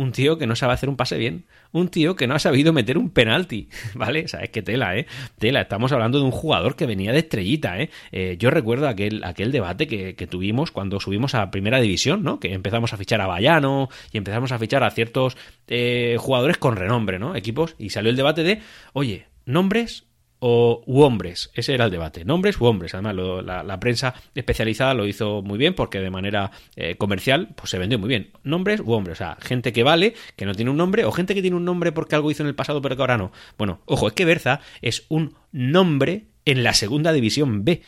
un 0.00 0.12
tío 0.12 0.38
que 0.38 0.46
no 0.46 0.56
sabe 0.56 0.72
hacer 0.72 0.88
un 0.88 0.96
pase 0.96 1.18
bien, 1.18 1.44
un 1.72 1.88
tío 1.88 2.16
que 2.16 2.26
no 2.26 2.34
ha 2.34 2.38
sabido 2.38 2.72
meter 2.72 2.96
un 2.96 3.10
penalti, 3.10 3.68
¿vale? 3.94 4.28
Sabes 4.28 4.48
qué 4.48 4.62
tela, 4.62 4.96
¿eh? 4.96 5.06
Tela, 5.38 5.60
estamos 5.60 5.92
hablando 5.92 6.18
de 6.18 6.24
un 6.24 6.30
jugador 6.30 6.74
que 6.74 6.86
venía 6.86 7.12
de 7.12 7.18
estrellita, 7.18 7.78
¿eh? 7.78 7.90
eh 8.10 8.36
yo 8.38 8.50
recuerdo 8.50 8.88
aquel, 8.88 9.22
aquel 9.24 9.52
debate 9.52 9.86
que, 9.86 10.26
tuvimos 10.30 10.70
cuando 10.70 11.00
subimos 11.00 11.34
a 11.34 11.50
Primera 11.50 11.80
División, 11.80 12.22
¿no? 12.22 12.40
Que 12.40 12.54
empezamos 12.54 12.92
a 12.92 12.96
fichar 12.96 13.20
a 13.20 13.26
Bayano 13.26 13.88
y 14.12 14.18
empezamos 14.18 14.52
a 14.52 14.58
fichar 14.58 14.84
a 14.84 14.90
ciertos 14.90 15.36
eh, 15.66 16.16
jugadores 16.18 16.56
con 16.56 16.76
renombre, 16.76 17.18
¿no? 17.18 17.34
Equipos, 17.34 17.74
y 17.78 17.90
salió 17.90 18.10
el 18.10 18.16
debate 18.16 18.42
de, 18.42 18.60
oye, 18.92 19.26
nombres 19.44 20.04
o 20.40 20.82
u 20.86 21.02
hombres. 21.02 21.50
Ese 21.54 21.74
era 21.74 21.84
el 21.84 21.90
debate. 21.90 22.24
Nombres 22.24 22.60
u 22.60 22.64
hombres. 22.64 22.94
Además, 22.94 23.14
la, 23.44 23.80
prensa 23.80 24.14
especializada 24.34 24.94
lo 24.94 25.06
hizo 25.06 25.42
muy 25.42 25.58
bien 25.58 25.74
porque 25.74 26.00
de 26.00 26.10
manera 26.10 26.50
eh, 26.76 26.96
comercial 26.96 27.50
pues 27.54 27.70
se 27.70 27.78
vendió 27.78 27.98
muy 27.98 28.08
bien. 28.08 28.30
Nombres 28.42 28.80
u 28.80 28.92
hombres. 28.92 29.18
O 29.18 29.18
sea, 29.18 29.36
gente 29.40 29.72
que 29.72 29.82
vale, 29.82 30.14
que 30.36 30.46
no 30.46 30.54
tiene 30.54 30.70
un 30.70 30.76
nombre, 30.76 31.04
o 31.04 31.12
gente 31.12 31.34
que 31.34 31.42
tiene 31.42 31.56
un 31.56 31.64
nombre 31.64 31.92
porque 31.92 32.16
algo 32.16 32.30
hizo 32.30 32.42
en 32.42 32.48
el 32.48 32.54
pasado 32.54 32.82
pero 32.82 32.96
que 32.96 33.02
ahora 33.02 33.18
no. 33.18 33.32
Bueno, 33.56 33.80
ojo, 33.84 34.08
es 34.08 34.14
que 34.14 34.24
Berza 34.24 34.60
es 34.82 35.04
un 35.08 35.34
nombre 35.52 36.24
en 36.44 36.64
la 36.64 36.74
segunda 36.74 37.12
división 37.12 37.64
B. 37.64 37.82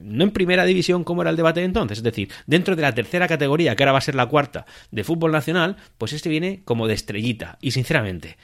No 0.00 0.24
en 0.24 0.30
primera 0.30 0.64
división 0.64 1.04
como 1.04 1.22
era 1.22 1.30
el 1.30 1.36
debate 1.36 1.60
de 1.60 1.66
entonces. 1.66 1.98
Es 1.98 2.04
decir, 2.04 2.30
dentro 2.46 2.76
de 2.76 2.82
la 2.82 2.94
tercera 2.94 3.26
categoría, 3.26 3.74
que 3.74 3.82
ahora 3.82 3.92
va 3.92 3.98
a 3.98 4.02
ser 4.02 4.14
la 4.14 4.26
cuarta 4.26 4.66
de 4.90 5.04
fútbol 5.04 5.32
nacional, 5.32 5.76
pues 5.96 6.12
este 6.12 6.28
viene 6.28 6.62
como 6.64 6.86
de 6.86 6.94
estrellita. 6.94 7.58
Y 7.60 7.72
sinceramente, 7.72 8.36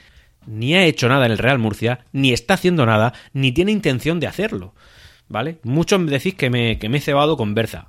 ni 0.47 0.75
ha 0.75 0.85
hecho 0.85 1.09
nada 1.09 1.25
en 1.25 1.31
el 1.31 1.37
Real 1.37 1.59
Murcia, 1.59 2.05
ni 2.11 2.33
está 2.33 2.55
haciendo 2.55 2.85
nada, 2.85 3.13
ni 3.33 3.51
tiene 3.51 3.71
intención 3.71 4.19
de 4.19 4.27
hacerlo. 4.27 4.73
¿Vale? 5.27 5.59
Muchos 5.63 5.99
me 5.99 6.11
decís 6.11 6.35
que 6.35 6.49
me, 6.49 6.77
que 6.77 6.89
me 6.89 6.99
he 6.99 7.01
cebado 7.01 7.35
con 7.35 7.55
Berza. 7.55 7.87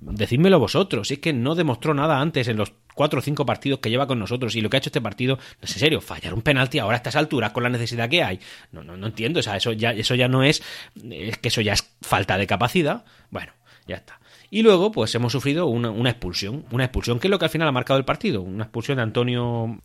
Decídmelo 0.00 0.58
vosotros, 0.58 1.08
si 1.08 1.14
es 1.14 1.20
que 1.20 1.32
no 1.32 1.54
demostró 1.54 1.94
nada 1.94 2.20
antes 2.20 2.48
en 2.48 2.56
los 2.56 2.72
cuatro 2.94 3.20
o 3.20 3.22
cinco 3.22 3.46
partidos 3.46 3.78
que 3.78 3.88
lleva 3.88 4.08
con 4.08 4.18
nosotros 4.18 4.54
y 4.56 4.60
lo 4.60 4.68
que 4.68 4.76
ha 4.76 4.78
hecho 4.78 4.88
este 4.88 5.00
partido, 5.00 5.36
no 5.36 5.64
es 5.64 5.72
en 5.72 5.78
serio, 5.78 6.00
fallar 6.00 6.34
un 6.34 6.42
penalti 6.42 6.80
ahora 6.80 6.96
a 6.96 6.98
estas 6.98 7.14
alturas 7.14 7.52
con 7.52 7.62
la 7.62 7.68
necesidad 7.68 8.08
que 8.08 8.22
hay. 8.22 8.40
No, 8.72 8.82
no, 8.82 8.96
no 8.96 9.06
entiendo, 9.06 9.40
o 9.40 9.42
sea, 9.42 9.56
eso 9.56 9.72
ya, 9.72 9.92
eso 9.92 10.16
ya 10.16 10.26
no 10.26 10.42
es, 10.42 10.62
es 11.08 11.38
que 11.38 11.48
eso 11.48 11.60
ya 11.60 11.74
es 11.74 11.88
falta 12.00 12.36
de 12.36 12.48
capacidad. 12.48 13.04
Bueno, 13.30 13.52
ya 13.86 13.96
está. 13.96 14.18
Y 14.50 14.62
luego, 14.62 14.92
pues 14.92 15.14
hemos 15.14 15.32
sufrido 15.32 15.66
una, 15.66 15.90
una 15.90 16.10
expulsión, 16.10 16.66
una 16.72 16.84
expulsión 16.84 17.18
que 17.18 17.28
es 17.28 17.30
lo 17.30 17.38
que 17.38 17.46
al 17.46 17.50
final 17.50 17.68
ha 17.68 17.72
marcado 17.72 17.98
el 17.98 18.04
partido, 18.04 18.42
una 18.42 18.64
expulsión 18.64 18.96
de 18.96 19.02
Antonio 19.02 19.80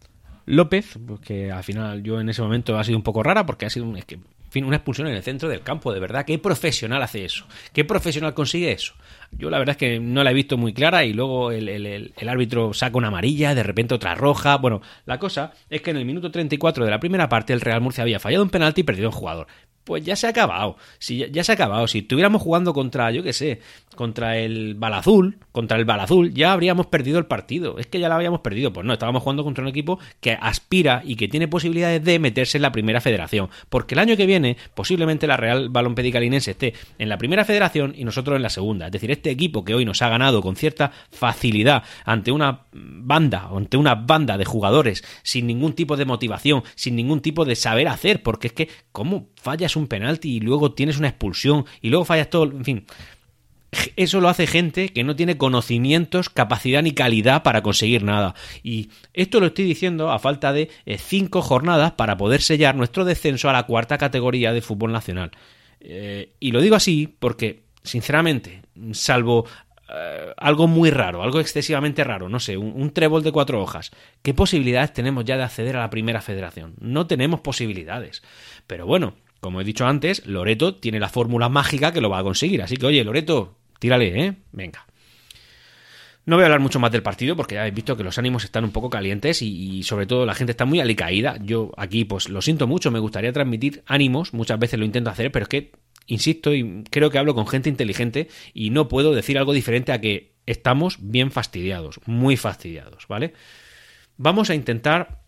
López, 0.47 0.97
pues 1.05 1.19
que 1.19 1.51
al 1.51 1.63
final 1.63 2.01
yo 2.03 2.21
en 2.21 2.29
ese 2.29 2.41
momento 2.41 2.79
ha 2.79 2.83
sido 2.83 2.97
un 2.97 3.03
poco 3.03 3.21
rara 3.21 3.45
porque 3.45 3.65
ha 3.65 3.69
sido 3.69 3.85
un, 3.85 4.01
que, 4.01 4.17
fin, 4.49 4.63
una 4.63 4.77
expulsión 4.77 5.07
en 5.07 5.15
el 5.15 5.21
centro 5.21 5.49
del 5.49 5.61
campo, 5.61 5.93
de 5.93 5.99
verdad. 5.99 6.25
¿Qué 6.25 6.39
profesional 6.39 7.03
hace 7.03 7.25
eso? 7.25 7.45
¿Qué 7.73 7.83
profesional 7.83 8.33
consigue 8.33 8.71
eso? 8.71 8.93
Yo 9.31 9.49
la 9.49 9.59
verdad 9.59 9.73
es 9.73 9.77
que 9.77 9.99
no 9.99 10.23
la 10.23 10.31
he 10.31 10.33
visto 10.33 10.57
muy 10.57 10.73
clara 10.73 11.03
y 11.03 11.11
luego 11.11 11.51
el, 11.51 11.67
el, 11.67 12.29
árbitro 12.29 12.73
saca 12.73 12.97
una 12.97 13.09
amarilla, 13.09 13.55
de 13.55 13.63
repente 13.63 13.93
otra 13.93 14.15
roja. 14.15 14.55
Bueno, 14.55 14.81
la 15.05 15.19
cosa 15.19 15.51
es 15.69 15.81
que 15.81 15.91
en 15.91 15.97
el 15.97 16.05
minuto 16.05 16.31
34 16.31 16.85
de 16.85 16.91
la 16.91 17.01
primera 17.01 17.27
parte 17.27 17.51
el 17.51 17.59
Real 17.59 17.81
Murcia 17.81 18.03
había 18.03 18.21
fallado 18.21 18.43
un 18.43 18.49
penalti 18.49 18.81
y 18.81 18.83
perdido 18.85 19.09
un 19.09 19.15
jugador 19.15 19.47
pues 19.87 20.03
ya 20.03 20.17
se 20.17 20.27
ha 20.27 20.31
acabado. 20.31 20.75
Si 20.99 21.25
ya, 21.31 21.43
se 21.45 21.53
ha 21.53 21.55
acabado. 21.55 21.87
Si 21.87 21.99
estuviéramos 21.99 22.41
jugando 22.41 22.73
contra, 22.73 23.09
yo 23.11 23.23
qué 23.23 23.31
sé, 23.31 23.61
contra 23.95 24.37
el 24.37 24.75
Balazul, 24.75 25.37
contra 25.53 25.77
el 25.77 25.85
Balazul, 25.85 26.33
ya 26.33 26.51
habríamos 26.51 26.87
perdido 26.87 27.19
el 27.19 27.25
partido. 27.25 27.79
Es 27.79 27.87
que 27.87 27.97
ya 27.97 28.09
lo 28.09 28.15
habíamos 28.15 28.41
perdido. 28.41 28.73
Pues 28.73 28.85
no, 28.85 28.91
estábamos 28.91 29.23
jugando 29.23 29.45
contra 29.45 29.61
un 29.61 29.69
equipo 29.69 29.97
que 30.19 30.33
aspira 30.33 31.03
y 31.05 31.15
que 31.15 31.29
tiene 31.29 31.47
posibilidades 31.47 32.03
de 32.03 32.19
meterse 32.19 32.57
en 32.57 32.63
la 32.63 32.73
primera 32.73 32.99
federación. 32.99 33.49
Porque 33.69 33.95
el 33.95 33.99
año 33.99 34.17
que 34.17 34.25
viene, 34.25 34.57
posiblemente 34.75 35.25
la 35.25 35.37
Real 35.37 35.69
Balompédica 35.69 36.19
Linense 36.19 36.51
esté 36.51 36.73
en 36.99 37.07
la 37.07 37.17
primera 37.17 37.45
federación 37.45 37.93
y 37.95 38.03
nosotros 38.03 38.35
en 38.35 38.41
la 38.41 38.49
segunda. 38.49 38.87
Es 38.87 38.91
decir, 38.91 39.09
este 39.09 39.29
equipo 39.29 39.63
que 39.63 39.73
hoy 39.73 39.85
nos 39.85 40.01
ha 40.01 40.09
ganado 40.09 40.41
con 40.41 40.57
cierta 40.57 40.91
facilidad 41.11 41.83
ante 42.03 42.33
una 42.33 42.63
banda, 42.73 43.47
ante 43.55 43.77
una 43.77 43.95
banda 43.95 44.37
de 44.37 44.43
jugadores 44.43 45.05
sin 45.23 45.47
ningún 45.47 45.71
tipo 45.71 45.95
de 45.95 46.03
motivación, 46.03 46.63
sin 46.75 46.97
ningún 46.97 47.21
tipo 47.21 47.45
de 47.45 47.55
saber 47.55 47.87
hacer, 47.87 48.21
porque 48.21 48.47
es 48.47 48.53
que, 48.53 48.69
¿cómo 48.91 49.29
fallas 49.41 49.76
un 49.77 49.87
penalti 49.87 50.35
y 50.35 50.39
luego 50.39 50.73
tienes 50.73 50.97
una 50.97 51.09
expulsión 51.09 51.65
y 51.81 51.89
luego 51.89 52.05
fallas 52.05 52.29
todo, 52.29 52.45
en 52.45 52.65
fin. 52.65 52.85
Eso 53.95 54.21
lo 54.21 54.29
hace 54.29 54.47
gente 54.47 54.89
que 54.89 55.03
no 55.03 55.15
tiene 55.15 55.37
conocimientos, 55.37 56.29
capacidad 56.29 56.81
ni 56.81 56.93
calidad 56.93 57.43
para 57.43 57.61
conseguir 57.61 58.03
nada. 58.03 58.33
Y 58.63 58.89
esto 59.13 59.39
lo 59.39 59.47
estoy 59.47 59.65
diciendo 59.65 60.11
a 60.11 60.19
falta 60.19 60.53
de 60.53 60.69
eh, 60.85 60.97
cinco 60.97 61.41
jornadas 61.41 61.91
para 61.93 62.17
poder 62.17 62.41
sellar 62.41 62.75
nuestro 62.75 63.03
descenso 63.03 63.49
a 63.49 63.53
la 63.53 63.63
cuarta 63.63 63.97
categoría 63.97 64.53
de 64.53 64.61
fútbol 64.61 64.93
nacional. 64.93 65.31
Eh, 65.81 66.31
y 66.39 66.51
lo 66.51 66.61
digo 66.61 66.75
así 66.75 67.13
porque, 67.19 67.63
sinceramente, 67.83 68.61
salvo 68.93 69.45
eh, 69.93 70.33
algo 70.37 70.67
muy 70.67 70.89
raro, 70.89 71.21
algo 71.21 71.39
excesivamente 71.39 72.03
raro, 72.03 72.29
no 72.29 72.39
sé, 72.39 72.57
un, 72.57 72.73
un, 72.73 72.91
trébol 72.91 73.23
de 73.23 73.31
cuatro 73.31 73.61
hojas. 73.61 73.91
¿Qué 74.21 74.33
posibilidades 74.33 74.93
tenemos 74.93 75.25
ya 75.25 75.37
de 75.37 75.43
acceder 75.43 75.75
a 75.75 75.81
la 75.81 75.89
primera 75.89 76.21
federación? 76.21 76.75
No 76.79 77.05
tenemos 77.05 77.41
posibilidades. 77.41 78.23
Pero 78.65 78.85
bueno, 78.85 79.15
como 79.39 79.61
he 79.61 79.63
dicho 79.63 79.85
antes, 79.85 80.25
Loreto 80.25 80.75
tiene 80.75 80.99
la 80.99 81.09
fórmula 81.09 81.49
mágica 81.49 81.91
que 81.91 82.01
lo 82.01 82.09
va 82.09 82.19
a 82.19 82.23
conseguir. 82.23 82.61
Así 82.61 82.77
que, 82.77 82.85
oye, 82.85 83.03
Loreto, 83.03 83.57
tírale, 83.79 84.25
¿eh? 84.25 84.33
Venga. 84.51 84.85
No 86.27 86.35
voy 86.35 86.43
a 86.43 86.47
hablar 86.47 86.59
mucho 86.59 86.79
más 86.79 86.91
del 86.91 87.03
partido 87.03 87.37
porque 87.37 87.55
ya 87.55 87.61
habéis 87.61 87.75
visto 87.75 87.95
que 87.95 88.03
los 88.03 88.17
ánimos 88.17 88.43
están 88.43 88.65
un 88.65 88.71
poco 88.71 88.89
calientes 88.89 89.41
y, 89.41 89.81
sobre 89.83 90.05
todo 90.05 90.25
la 90.25 90.35
gente 90.35 90.51
está 90.51 90.65
muy 90.65 90.81
alicaída. 90.81 91.37
Yo 91.41 91.71
aquí 91.77 92.03
pues 92.03 92.27
lo 92.27 92.41
siento 92.41 92.67
mucho, 92.67 92.91
me 92.91 92.99
gustaría 92.99 93.31
transmitir 93.31 93.81
ánimos, 93.85 94.33
muchas 94.33 94.59
veces 94.59 94.77
lo 94.77 94.83
intento 94.83 95.09
hacer, 95.09 95.31
pero 95.31 95.43
es 95.43 95.49
que, 95.49 95.71
insisto, 96.05 96.53
y 96.53 96.83
creo 96.91 97.11
que 97.11 97.17
hablo 97.17 97.33
con 97.33 97.47
gente 97.47 97.69
inteligente 97.69 98.27
y 98.53 98.71
no 98.71 98.89
puedo 98.89 99.13
decir 99.13 99.37
algo 99.37 99.53
diferente 99.53 99.93
a 99.93 100.01
que 100.01 100.33
estamos 100.45 100.97
bien 100.99 101.31
fastidiados, 101.31 102.01
muy 102.05 102.35
fastidiados, 102.35 103.07
¿vale? 103.07 103.33
Vamos 104.17 104.49
a 104.49 104.55
intentar 104.55 105.21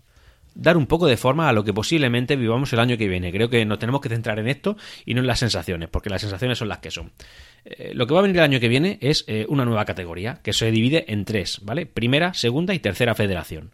dar 0.55 0.77
un 0.77 0.87
poco 0.87 1.07
de 1.07 1.17
forma 1.17 1.49
a 1.49 1.53
lo 1.53 1.63
que 1.63 1.73
posiblemente 1.73 2.35
vivamos 2.35 2.71
el 2.73 2.79
año 2.79 2.97
que 2.97 3.07
viene. 3.07 3.31
Creo 3.31 3.49
que 3.49 3.65
nos 3.65 3.79
tenemos 3.79 4.01
que 4.01 4.09
centrar 4.09 4.39
en 4.39 4.47
esto 4.47 4.77
y 5.05 5.13
no 5.13 5.21
en 5.21 5.27
las 5.27 5.39
sensaciones, 5.39 5.89
porque 5.89 6.09
las 6.09 6.21
sensaciones 6.21 6.57
son 6.57 6.67
las 6.69 6.79
que 6.79 6.91
son. 6.91 7.11
Eh, 7.65 7.91
lo 7.93 8.07
que 8.07 8.13
va 8.13 8.19
a 8.19 8.23
venir 8.23 8.37
el 8.37 8.43
año 8.43 8.59
que 8.59 8.67
viene 8.67 8.97
es 9.01 9.25
eh, 9.27 9.45
una 9.49 9.65
nueva 9.65 9.85
categoría, 9.85 10.39
que 10.43 10.53
se 10.53 10.71
divide 10.71 11.11
en 11.11 11.25
tres, 11.25 11.59
¿vale? 11.63 11.85
Primera, 11.85 12.33
segunda 12.33 12.73
y 12.73 12.79
tercera 12.79 13.15
federación. 13.15 13.71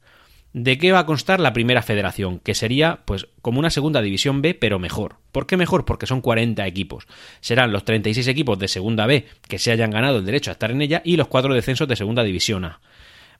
¿De 0.53 0.77
qué 0.77 0.93
va 0.93 0.99
a 0.99 1.05
constar 1.05 1.41
la 1.41 1.51
primera 1.51 1.81
federación? 1.81 2.39
Que 2.39 2.55
sería, 2.55 3.01
pues, 3.03 3.27
como 3.41 3.59
una 3.59 3.69
segunda 3.69 4.01
división 4.01 4.41
B, 4.41 4.53
pero 4.53 4.79
mejor. 4.79 5.17
¿Por 5.33 5.47
qué 5.47 5.57
mejor? 5.57 5.83
Porque 5.83 6.07
son 6.07 6.21
40 6.21 6.65
equipos. 6.65 7.07
Serán 7.41 7.73
los 7.73 7.83
36 7.83 8.25
equipos 8.29 8.57
de 8.57 8.69
segunda 8.69 9.05
B 9.05 9.25
que 9.49 9.59
se 9.59 9.73
hayan 9.73 9.91
ganado 9.91 10.19
el 10.19 10.25
derecho 10.25 10.51
a 10.51 10.53
estar 10.53 10.71
en 10.71 10.81
ella 10.81 11.01
y 11.03 11.17
los 11.17 11.27
cuatro 11.27 11.53
descensos 11.53 11.89
de 11.89 11.97
segunda 11.97 12.23
división 12.23 12.63
A. 12.63 12.79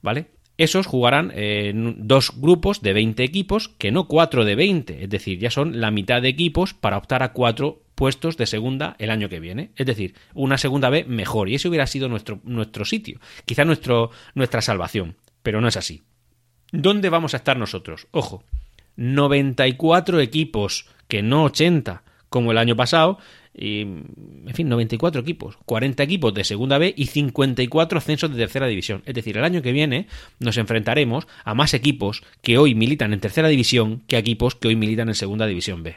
¿Vale? 0.02 0.26
Esos 0.58 0.86
jugarán 0.86 1.32
en 1.34 2.08
dos 2.08 2.32
grupos 2.34 2.80
de 2.80 2.94
20 2.94 3.22
equipos, 3.22 3.68
que 3.68 3.92
no 3.92 4.08
cuatro 4.08 4.44
de 4.44 4.54
20, 4.54 5.04
es 5.04 5.10
decir, 5.10 5.38
ya 5.38 5.50
son 5.50 5.80
la 5.80 5.90
mitad 5.90 6.22
de 6.22 6.28
equipos 6.28 6.72
para 6.72 6.96
optar 6.96 7.22
a 7.22 7.32
cuatro 7.32 7.82
puestos 7.94 8.36
de 8.36 8.46
segunda 8.46 8.94
el 8.98 9.10
año 9.10 9.28
que 9.28 9.40
viene. 9.40 9.72
Es 9.76 9.86
decir, 9.86 10.14
una 10.34 10.58
segunda 10.58 10.88
B 10.88 11.04
mejor. 11.04 11.48
Y 11.48 11.56
ese 11.56 11.68
hubiera 11.68 11.86
sido 11.86 12.08
nuestro, 12.08 12.40
nuestro 12.44 12.84
sitio, 12.84 13.20
quizá 13.44 13.64
nuestro, 13.64 14.10
nuestra 14.34 14.62
salvación. 14.62 15.16
Pero 15.42 15.60
no 15.60 15.68
es 15.68 15.76
así. 15.76 16.04
¿Dónde 16.72 17.10
vamos 17.10 17.34
a 17.34 17.38
estar 17.38 17.56
nosotros? 17.58 18.06
Ojo, 18.10 18.44
94 18.96 20.20
equipos, 20.20 20.86
que 21.08 21.22
no 21.22 21.44
80 21.44 22.02
como 22.28 22.50
el 22.50 22.58
año 22.58 22.76
pasado, 22.76 23.18
y, 23.58 23.80
en 23.80 24.52
fin, 24.52 24.68
94 24.68 25.22
equipos, 25.22 25.56
40 25.64 26.02
equipos 26.02 26.34
de 26.34 26.44
segunda 26.44 26.76
B 26.76 26.92
y 26.96 27.06
54 27.06 27.98
ascensos 27.98 28.30
de 28.30 28.36
tercera 28.36 28.66
división. 28.66 29.02
Es 29.06 29.14
decir, 29.14 29.38
el 29.38 29.44
año 29.44 29.62
que 29.62 29.72
viene 29.72 30.08
nos 30.38 30.58
enfrentaremos 30.58 31.26
a 31.44 31.54
más 31.54 31.72
equipos 31.72 32.22
que 32.42 32.58
hoy 32.58 32.74
militan 32.74 33.12
en 33.14 33.20
tercera 33.20 33.48
división 33.48 34.02
que 34.06 34.18
equipos 34.18 34.54
que 34.54 34.68
hoy 34.68 34.76
militan 34.76 35.08
en 35.08 35.14
segunda 35.14 35.46
división 35.46 35.82
B. 35.82 35.96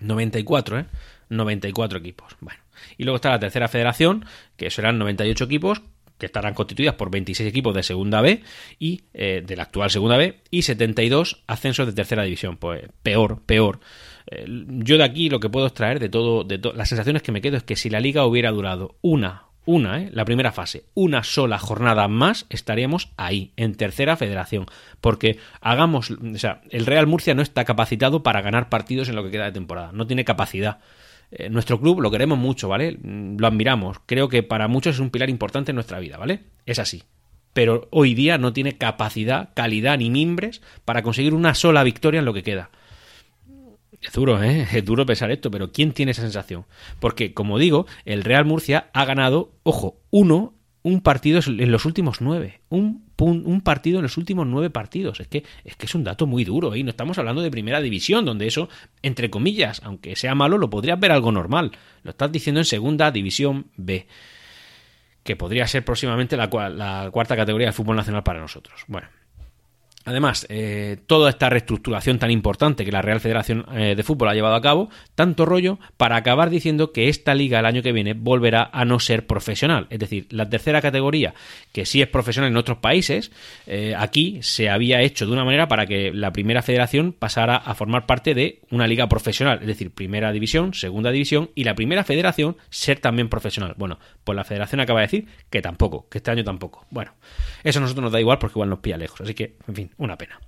94, 0.00 0.78
¿eh? 0.80 0.86
94 1.28 1.98
equipos. 1.98 2.36
Bueno, 2.40 2.60
y 2.98 3.04
luego 3.04 3.16
está 3.16 3.30
la 3.30 3.38
tercera 3.38 3.68
federación, 3.68 4.24
que 4.56 4.70
serán 4.70 4.98
98 4.98 5.44
equipos, 5.44 5.82
que 6.18 6.26
estarán 6.26 6.54
constituidas 6.54 6.94
por 6.94 7.10
26 7.10 7.48
equipos 7.48 7.74
de 7.74 7.82
segunda 7.82 8.20
B 8.20 8.42
y 8.78 9.02
eh, 9.14 9.42
de 9.44 9.56
la 9.56 9.64
actual 9.64 9.90
segunda 9.90 10.16
B 10.16 10.40
y 10.50 10.62
72 10.62 11.42
ascensos 11.46 11.86
de 11.86 11.92
tercera 11.92 12.24
división. 12.24 12.56
Pues 12.56 12.82
peor, 13.02 13.42
peor. 13.42 13.80
Yo 14.46 14.96
de 14.96 15.04
aquí 15.04 15.28
lo 15.28 15.40
que 15.40 15.48
puedo 15.48 15.66
extraer 15.66 15.98
de 15.98 16.08
todo, 16.08 16.44
de 16.44 16.60
las 16.74 16.88
sensaciones 16.88 17.22
que 17.22 17.32
me 17.32 17.40
quedo 17.40 17.56
es 17.56 17.62
que 17.64 17.76
si 17.76 17.90
la 17.90 18.00
liga 18.00 18.24
hubiera 18.24 18.50
durado 18.50 18.96
una, 19.02 19.50
una, 19.66 20.00
¿eh? 20.00 20.10
la 20.12 20.24
primera 20.24 20.52
fase, 20.52 20.84
una 20.94 21.22
sola 21.22 21.58
jornada 21.58 22.08
más, 22.08 22.46
estaríamos 22.48 23.10
ahí, 23.16 23.52
en 23.56 23.74
tercera 23.74 24.16
federación. 24.16 24.66
Porque 25.00 25.38
hagamos, 25.60 26.10
o 26.10 26.38
sea, 26.38 26.62
el 26.70 26.86
Real 26.86 27.06
Murcia 27.06 27.34
no 27.34 27.42
está 27.42 27.64
capacitado 27.64 28.22
para 28.22 28.40
ganar 28.40 28.68
partidos 28.68 29.08
en 29.08 29.16
lo 29.16 29.24
que 29.24 29.30
queda 29.30 29.44
de 29.44 29.52
temporada, 29.52 29.90
no 29.92 30.06
tiene 30.06 30.24
capacidad. 30.24 30.78
Eh, 31.30 31.48
nuestro 31.48 31.80
club 31.80 32.00
lo 32.00 32.10
queremos 32.10 32.38
mucho, 32.38 32.68
¿vale? 32.68 32.98
Lo 33.02 33.46
admiramos. 33.46 33.98
Creo 34.06 34.28
que 34.28 34.42
para 34.42 34.66
muchos 34.66 34.96
es 34.96 35.00
un 35.00 35.10
pilar 35.10 35.30
importante 35.30 35.70
en 35.70 35.76
nuestra 35.76 36.00
vida, 36.00 36.16
¿vale? 36.16 36.40
Es 36.66 36.78
así. 36.78 37.04
Pero 37.52 37.88
hoy 37.90 38.14
día 38.14 38.38
no 38.38 38.52
tiene 38.52 38.78
capacidad, 38.78 39.50
calidad 39.54 39.98
ni 39.98 40.10
mimbres 40.10 40.62
para 40.84 41.02
conseguir 41.02 41.34
una 41.34 41.54
sola 41.54 41.82
victoria 41.84 42.20
en 42.20 42.24
lo 42.24 42.34
que 42.34 42.42
queda. 42.42 42.70
Es 44.00 44.12
duro, 44.12 44.42
¿eh? 44.42 44.66
Es 44.72 44.84
duro 44.84 45.06
pensar 45.06 45.30
esto, 45.30 45.50
pero 45.50 45.72
¿quién 45.72 45.92
tiene 45.92 46.12
esa 46.12 46.22
sensación? 46.22 46.64
Porque, 46.98 47.34
como 47.34 47.58
digo, 47.58 47.86
el 48.04 48.24
Real 48.24 48.44
Murcia 48.44 48.90
ha 48.92 49.04
ganado, 49.04 49.52
ojo, 49.62 50.00
uno, 50.10 50.54
un 50.82 51.02
partido 51.02 51.40
en 51.46 51.70
los 51.70 51.84
últimos 51.84 52.20
nueve. 52.20 52.60
Un, 52.70 53.04
un 53.18 53.60
partido 53.60 53.98
en 53.98 54.04
los 54.04 54.16
últimos 54.16 54.46
nueve 54.46 54.70
partidos. 54.70 55.20
Es 55.20 55.28
que, 55.28 55.44
es 55.64 55.76
que 55.76 55.86
es 55.86 55.94
un 55.94 56.04
dato 56.04 56.26
muy 56.26 56.44
duro, 56.44 56.74
¿eh? 56.74 56.78
Y 56.78 56.82
no 56.82 56.90
estamos 56.90 57.18
hablando 57.18 57.42
de 57.42 57.50
primera 57.50 57.80
división, 57.80 58.24
donde 58.24 58.46
eso, 58.46 58.68
entre 59.02 59.28
comillas, 59.28 59.82
aunque 59.84 60.16
sea 60.16 60.34
malo, 60.34 60.56
lo 60.56 60.70
podrías 60.70 60.98
ver 60.98 61.12
algo 61.12 61.32
normal. 61.32 61.72
Lo 62.02 62.12
estás 62.12 62.32
diciendo 62.32 62.60
en 62.60 62.64
segunda 62.64 63.10
división 63.10 63.66
B. 63.76 64.06
Que 65.22 65.36
podría 65.36 65.66
ser 65.66 65.84
próximamente 65.84 66.34
la, 66.38 66.46
la 66.70 67.10
cuarta 67.12 67.36
categoría 67.36 67.66
del 67.66 67.74
fútbol 67.74 67.96
nacional 67.96 68.22
para 68.22 68.40
nosotros. 68.40 68.84
Bueno, 68.88 69.08
Además, 70.06 70.46
eh, 70.48 70.96
toda 71.06 71.28
esta 71.28 71.50
reestructuración 71.50 72.18
tan 72.18 72.30
importante 72.30 72.86
que 72.86 72.92
la 72.92 73.02
Real 73.02 73.20
Federación 73.20 73.66
eh, 73.74 73.94
de 73.94 74.02
Fútbol 74.02 74.30
ha 74.30 74.34
llevado 74.34 74.54
a 74.54 74.62
cabo, 74.62 74.88
tanto 75.14 75.44
rollo 75.44 75.78
para 75.98 76.16
acabar 76.16 76.48
diciendo 76.48 76.90
que 76.90 77.10
esta 77.10 77.34
liga 77.34 77.58
el 77.58 77.66
año 77.66 77.82
que 77.82 77.92
viene 77.92 78.14
volverá 78.14 78.70
a 78.72 78.86
no 78.86 78.98
ser 78.98 79.26
profesional. 79.26 79.88
Es 79.90 79.98
decir, 79.98 80.26
la 80.30 80.48
tercera 80.48 80.80
categoría, 80.80 81.34
que 81.72 81.84
sí 81.84 82.00
es 82.00 82.08
profesional 82.08 82.50
en 82.50 82.56
otros 82.56 82.78
países, 82.78 83.30
eh, 83.66 83.94
aquí 83.94 84.38
se 84.40 84.70
había 84.70 85.02
hecho 85.02 85.26
de 85.26 85.32
una 85.32 85.44
manera 85.44 85.68
para 85.68 85.84
que 85.84 86.12
la 86.14 86.32
primera 86.32 86.62
federación 86.62 87.12
pasara 87.12 87.56
a 87.56 87.74
formar 87.74 88.06
parte 88.06 88.34
de 88.34 88.62
una 88.70 88.86
liga 88.86 89.06
profesional. 89.06 89.58
Es 89.60 89.66
decir, 89.66 89.90
primera 89.90 90.32
división, 90.32 90.72
segunda 90.72 91.10
división 91.10 91.50
y 91.54 91.64
la 91.64 91.74
primera 91.74 92.04
federación 92.04 92.56
ser 92.70 93.00
también 93.00 93.28
profesional. 93.28 93.74
Bueno, 93.76 93.98
pues 94.24 94.34
la 94.34 94.44
federación 94.44 94.80
acaba 94.80 95.00
de 95.00 95.06
decir 95.08 95.26
que 95.50 95.60
tampoco, 95.60 96.08
que 96.08 96.18
este 96.18 96.30
año 96.30 96.42
tampoco. 96.42 96.86
Bueno, 96.88 97.12
eso 97.64 97.80
a 97.80 97.82
nosotros 97.82 98.04
nos 98.04 98.12
da 98.12 98.20
igual 98.20 98.38
porque 98.38 98.52
igual 98.54 98.70
nos 98.70 98.78
pilla 98.78 98.96
lejos. 98.96 99.20
Así 99.20 99.34
que, 99.34 99.56
en 99.68 99.74
fin 99.74 99.89
una 99.96 100.16
pena. 100.16 100.40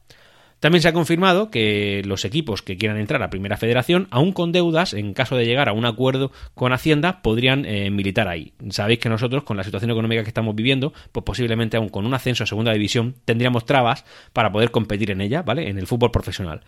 También 0.63 0.81
se 0.81 0.87
ha 0.87 0.93
confirmado 0.93 1.51
que 1.51 2.03
los 2.05 2.25
equipos 2.25 2.63
que 2.63 2.77
quieran 2.77 2.97
entrar 2.97 3.21
a 3.25 3.31
Primera 3.31 3.57
Federación, 3.57 4.07
aún 4.13 4.31
con 4.31 4.53
deudas, 4.53 4.95
en 4.95 5.13
caso 5.13 5.35
de 5.35 5.45
llegar 5.45 5.69
a 5.69 5.73
un 5.73 5.85
acuerdo 5.85 6.31
con 6.55 6.73
Hacienda, 6.73 7.21
podrían 7.21 7.65
eh, 7.65 7.91
militar 7.91 8.29
ahí. 8.29 8.53
Sabéis 8.71 9.01
que 9.01 9.09
nosotros, 9.09 9.43
con 9.43 9.57
la 9.57 9.65
situación 9.65 9.91
económica 9.91 10.23
que 10.23 10.29
estamos 10.29 10.55
viviendo, 10.55 10.93
pues 11.11 11.25
posiblemente 11.25 11.77
aún 11.77 11.89
con 11.89 12.07
un 12.07 12.15
ascenso 12.15 12.45
a 12.45 12.47
Segunda 12.47 12.73
División, 12.73 13.17
tendríamos 13.25 13.67
trabas 13.67 14.05
para 14.33 14.53
poder 14.53 14.71
competir 14.71 15.11
en 15.11 15.21
ella, 15.21 15.43
¿vale? 15.43 15.69
En 15.69 15.79
el 15.79 15.89
fútbol 15.89 16.13
profesional. 16.13 16.61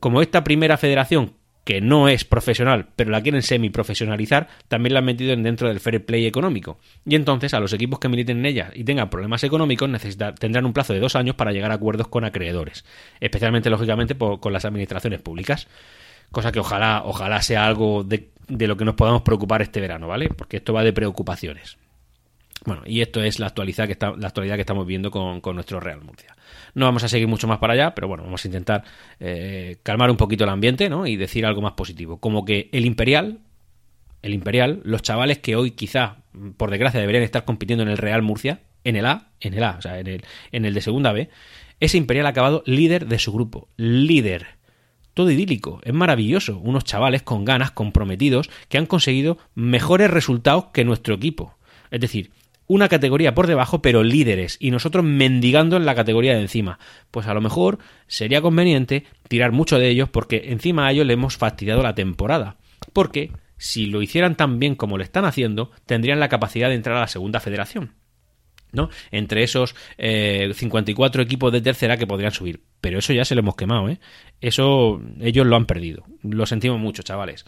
Como 0.00 0.22
esta 0.22 0.42
Primera 0.44 0.78
Federación 0.78 1.34
que 1.64 1.80
no 1.80 2.08
es 2.08 2.24
profesional, 2.24 2.88
pero 2.96 3.10
la 3.10 3.22
quieren 3.22 3.42
semi-profesionalizar, 3.42 4.48
también 4.68 4.94
la 4.94 4.98
han 4.98 5.04
metido 5.04 5.34
dentro 5.36 5.68
del 5.68 5.80
fair 5.80 6.04
play 6.04 6.26
económico. 6.26 6.78
Y 7.06 7.14
entonces 7.14 7.54
a 7.54 7.60
los 7.60 7.72
equipos 7.72 7.98
que 7.98 8.08
militen 8.08 8.38
en 8.38 8.46
ella 8.46 8.70
y 8.74 8.84
tengan 8.84 9.10
problemas 9.10 9.44
económicos 9.44 9.90
tendrán 10.38 10.66
un 10.66 10.72
plazo 10.72 10.92
de 10.92 11.00
dos 11.00 11.14
años 11.14 11.36
para 11.36 11.52
llegar 11.52 11.70
a 11.70 11.74
acuerdos 11.74 12.08
con 12.08 12.24
acreedores, 12.24 12.84
especialmente, 13.20 13.70
lógicamente, 13.70 14.16
con 14.16 14.52
las 14.52 14.64
administraciones 14.64 15.20
públicas. 15.20 15.68
Cosa 16.30 16.50
que 16.50 16.60
ojalá, 16.60 17.02
ojalá 17.04 17.42
sea 17.42 17.66
algo 17.66 18.04
de, 18.04 18.30
de 18.48 18.66
lo 18.66 18.76
que 18.76 18.84
nos 18.84 18.94
podamos 18.94 19.22
preocupar 19.22 19.62
este 19.62 19.80
verano, 19.80 20.08
¿vale? 20.08 20.28
Porque 20.30 20.56
esto 20.56 20.72
va 20.72 20.82
de 20.82 20.92
preocupaciones. 20.92 21.76
Bueno, 22.64 22.82
y 22.86 23.00
esto 23.00 23.22
es 23.22 23.40
la 23.40 23.46
actualidad 23.46 23.86
que, 23.86 23.92
está, 23.92 24.14
la 24.16 24.28
actualidad 24.28 24.54
que 24.54 24.60
estamos 24.60 24.86
viendo 24.86 25.10
con, 25.10 25.40
nuestro 25.54 25.80
Real 25.80 26.00
Murcia. 26.00 26.36
No 26.74 26.86
vamos 26.86 27.02
a 27.02 27.08
seguir 27.08 27.26
mucho 27.26 27.48
más 27.48 27.58
para 27.58 27.72
allá, 27.74 27.94
pero 27.94 28.08
bueno, 28.08 28.22
vamos 28.22 28.44
a 28.44 28.48
intentar 28.48 28.84
eh, 29.18 29.78
calmar 29.82 30.10
un 30.10 30.16
poquito 30.16 30.44
el 30.44 30.50
ambiente 30.50 30.88
¿no? 30.88 31.06
y 31.06 31.16
decir 31.16 31.44
algo 31.44 31.60
más 31.60 31.72
positivo. 31.72 32.18
Como 32.18 32.44
que 32.44 32.68
el 32.72 32.86
Imperial, 32.86 33.40
el 34.22 34.34
Imperial, 34.34 34.80
los 34.84 35.02
chavales 35.02 35.38
que 35.38 35.56
hoy 35.56 35.72
quizá, 35.72 36.18
por 36.56 36.70
desgracia, 36.70 37.00
deberían 37.00 37.24
estar 37.24 37.44
compitiendo 37.44 37.82
en 37.82 37.88
el 37.88 37.98
Real 37.98 38.22
Murcia, 38.22 38.60
en 38.84 38.96
el 38.96 39.06
A, 39.06 39.30
en 39.40 39.54
el 39.54 39.64
A, 39.64 39.76
o 39.78 39.82
sea, 39.82 39.98
en 39.98 40.06
el, 40.06 40.24
en 40.52 40.64
el 40.64 40.74
de 40.74 40.80
segunda 40.80 41.12
B, 41.12 41.30
ese 41.80 41.98
Imperial 41.98 42.26
ha 42.26 42.30
acabado 42.30 42.62
líder 42.64 43.06
de 43.06 43.18
su 43.18 43.32
grupo. 43.32 43.68
Líder 43.76 44.62
todo 45.14 45.30
idílico, 45.30 45.80
es 45.84 45.92
maravilloso, 45.92 46.58
unos 46.58 46.84
chavales 46.84 47.22
con 47.22 47.44
ganas, 47.44 47.70
comprometidos, 47.70 48.48
que 48.68 48.78
han 48.78 48.86
conseguido 48.86 49.38
mejores 49.54 50.10
resultados 50.10 50.66
que 50.72 50.84
nuestro 50.84 51.14
equipo. 51.14 51.58
Es 51.90 52.00
decir, 52.00 52.30
una 52.72 52.88
categoría 52.88 53.34
por 53.34 53.46
debajo, 53.46 53.82
pero 53.82 54.02
líderes, 54.02 54.56
y 54.58 54.70
nosotros 54.70 55.04
mendigando 55.04 55.76
en 55.76 55.84
la 55.84 55.94
categoría 55.94 56.34
de 56.34 56.40
encima. 56.40 56.78
Pues 57.10 57.26
a 57.26 57.34
lo 57.34 57.42
mejor 57.42 57.78
sería 58.06 58.40
conveniente 58.40 59.04
tirar 59.28 59.52
mucho 59.52 59.78
de 59.78 59.90
ellos 59.90 60.08
porque 60.08 60.44
encima 60.46 60.86
a 60.86 60.92
ellos 60.92 61.06
le 61.06 61.12
hemos 61.12 61.36
fastidiado 61.36 61.82
la 61.82 61.94
temporada. 61.94 62.56
Porque 62.94 63.30
si 63.58 63.86
lo 63.86 64.00
hicieran 64.00 64.36
tan 64.36 64.58
bien 64.58 64.74
como 64.74 64.96
lo 64.96 65.04
están 65.04 65.26
haciendo, 65.26 65.70
tendrían 65.84 66.18
la 66.18 66.30
capacidad 66.30 66.70
de 66.70 66.76
entrar 66.76 66.96
a 66.96 67.00
la 67.00 67.08
segunda 67.08 67.40
federación. 67.40 67.92
¿no? 68.72 68.88
Entre 69.10 69.42
esos 69.42 69.74
54 69.98 71.20
eh, 71.20 71.24
equipos 71.24 71.52
de 71.52 71.60
tercera 71.60 71.98
que 71.98 72.06
podrían 72.06 72.32
subir. 72.32 72.62
Pero 72.80 73.00
eso 73.00 73.12
ya 73.12 73.26
se 73.26 73.34
lo 73.34 73.40
hemos 73.40 73.54
quemado, 73.54 73.90
¿eh? 73.90 74.00
Eso 74.40 75.02
ellos 75.20 75.46
lo 75.46 75.56
han 75.56 75.66
perdido. 75.66 76.04
Lo 76.22 76.46
sentimos 76.46 76.80
mucho, 76.80 77.02
chavales. 77.02 77.44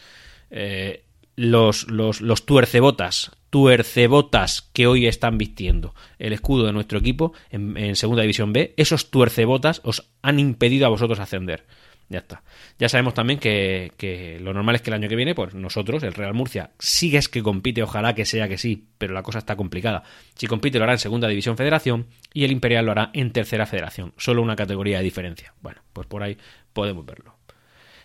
Eh, 0.51 1.04
los, 1.37 1.89
los, 1.89 2.21
los 2.21 2.47
tuercebotas, 2.47 3.33
tuercebotas 3.51 4.69
que 4.73 4.87
hoy 4.87 5.07
están 5.07 5.39
vistiendo 5.39 5.95
el 6.19 6.33
escudo 6.33 6.67
de 6.67 6.73
nuestro 6.73 6.99
equipo 6.99 7.33
en, 7.51 7.95
Segunda 7.97 8.23
División 8.23 8.53
B, 8.53 8.75
esos 8.77 9.11
tuercebotas 9.11 9.81
os 9.85 10.11
han 10.23 10.41
impedido 10.41 10.87
a 10.87 10.91
vosotros 10.91 11.21
ascender. 11.21 11.65
Ya 12.09 12.19
está. 12.19 12.43
Ya 12.79 12.89
sabemos 12.89 13.15
también 13.15 13.39
que, 13.39 13.93
que, 13.97 14.39
lo 14.41 14.53
normal 14.53 14.75
es 14.75 14.83
que 14.83 14.91
el 14.91 14.95
año 14.95 15.09
que 15.09 15.17
viene, 15.17 15.35
pues 15.35 15.55
nosotros, 15.55 16.03
el 16.03 16.13
Real 16.13 16.35
Murcia, 16.35 16.73
sigues 16.79 17.29
que 17.29 17.43
compite, 17.43 17.83
ojalá 17.83 18.15
que 18.15 18.27
sea 18.27 18.47
que 18.47 18.59
sí, 18.59 18.89
pero 18.99 19.15
la 19.15 19.23
cosa 19.23 19.39
está 19.39 19.57
complicada. 19.57 20.03
Si 20.35 20.47
compite 20.47 20.79
lo 20.79 20.85
hará 20.85 20.95
en 20.95 20.99
Segunda 20.99 21.29
División 21.29 21.57
Federación 21.57 22.09
y 22.33 22.45
el 22.45 22.53
Imperial 22.53 22.85
lo 22.85 22.93
hará 22.93 23.11
en 23.15 23.33
Tercera 23.33 23.65
Federación. 23.65 24.13
Solo 24.19 24.43
una 24.43 24.57
categoría 24.57 24.99
de 24.99 25.05
diferencia. 25.05 25.55
Bueno, 25.63 25.81
pues 25.93 26.07
por 26.07 26.23
ahí 26.23 26.37
podemos 26.73 27.07
verlo. 27.07 27.34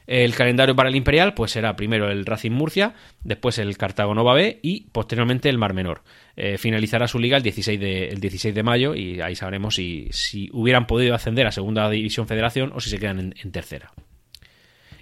El 0.10 0.34
calendario 0.34 0.76
para 0.76 0.90
el 0.90 0.96
Imperial 0.96 1.36
pues 1.36 1.52
será 1.52 1.76
primero 1.76 2.10
el 2.10 2.26
Racing 2.26 2.50
Murcia, 2.50 2.96
después 3.24 3.60
el 3.60 3.78
Cartago 3.78 4.16
Nova 4.16 4.34
B 4.34 4.60
y 4.64 4.88
posteriormente 4.92 5.50
el 5.50 5.60
Mar 5.60 5.76
Menor. 5.76 6.02
Eh, 6.36 6.58
finalizará 6.58 7.08
su 7.08 7.20
liga 7.20 7.38
el 7.38 7.44
16 7.44 7.80
de, 7.80 8.08
el 8.08 8.20
16 8.20 8.56
de 8.56 8.64
mayo 8.64 8.96
y 8.96 9.22
ahí 9.22 9.36
sabremos 9.36 9.76
si, 9.76 10.08
si, 10.10 10.50
hubieran 10.52 10.88
podido 10.88 11.14
ascender 11.14 11.46
a 11.46 11.52
Segunda 11.52 11.88
División 11.92 12.28
Federación 12.28 12.72
o 12.74 12.80
si 12.80 12.90
se 12.90 12.98
quedan 12.98 13.36
en, 13.40 13.52
tercera. 13.52 13.94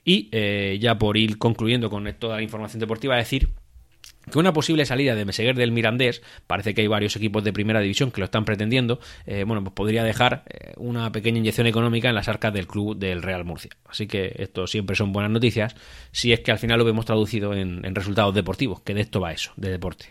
Y 0.04 0.28
eh, 0.34 0.78
ya 0.82 0.98
por 0.98 1.16
ir 1.16 1.38
concluyendo 1.38 1.90
con 1.90 2.14
toda 2.20 2.36
la 2.36 2.44
información 2.44 2.82
deportiva, 2.82 3.16
decir 3.16 3.48
que 4.32 4.40
una 4.40 4.54
posible 4.54 4.86
salida 4.86 5.16
de 5.16 5.26
Meseguer 5.26 5.56
del 5.56 5.72
Mirandés, 5.72 6.22
parece 6.48 6.74
que 6.74 6.82
hay 6.82 6.88
varios 6.88 7.16
equipos 7.16 7.44
de 7.44 7.54
primera 7.54 7.80
división 7.80 8.12
que 8.12 8.22
lo 8.22 8.26
están 8.26 8.46
pretendiendo, 8.46 9.00
eh, 9.26 9.44
bueno, 9.46 9.64
pues 9.64 9.74
podría 9.74 10.04
dejar 10.04 10.44
eh, 10.48 10.74
una 10.78 11.12
pequeña 11.12 11.40
inyección 11.40 11.68
económica 11.68 12.10
en 12.10 12.16
las 12.16 12.28
arcas 12.28 12.54
del 12.54 12.68
club 12.68 12.98
del 12.98 13.22
Real 13.22 13.46
Murcia. 13.46 13.72
Así 13.86 14.08
que 14.08 14.34
esto 14.38 14.68
siempre 14.68 14.96
son 14.96 15.12
buenas 15.12 15.32
noticias, 15.32 15.76
si 16.12 16.34
es 16.34 16.42
que 16.42 16.52
al 16.52 16.60
final 16.60 16.80
lo 16.80 16.86
vemos 16.86 17.06
traducido 17.06 17.54
en, 17.54 17.86
en 17.86 17.96
resultados 17.96 18.34
deportivos, 18.34 18.82
que 18.82 18.94
de 18.94 19.02
esto 19.02 19.20
va 19.20 19.32
eso, 19.32 19.54
de 19.56 19.70
deporte. 19.70 20.08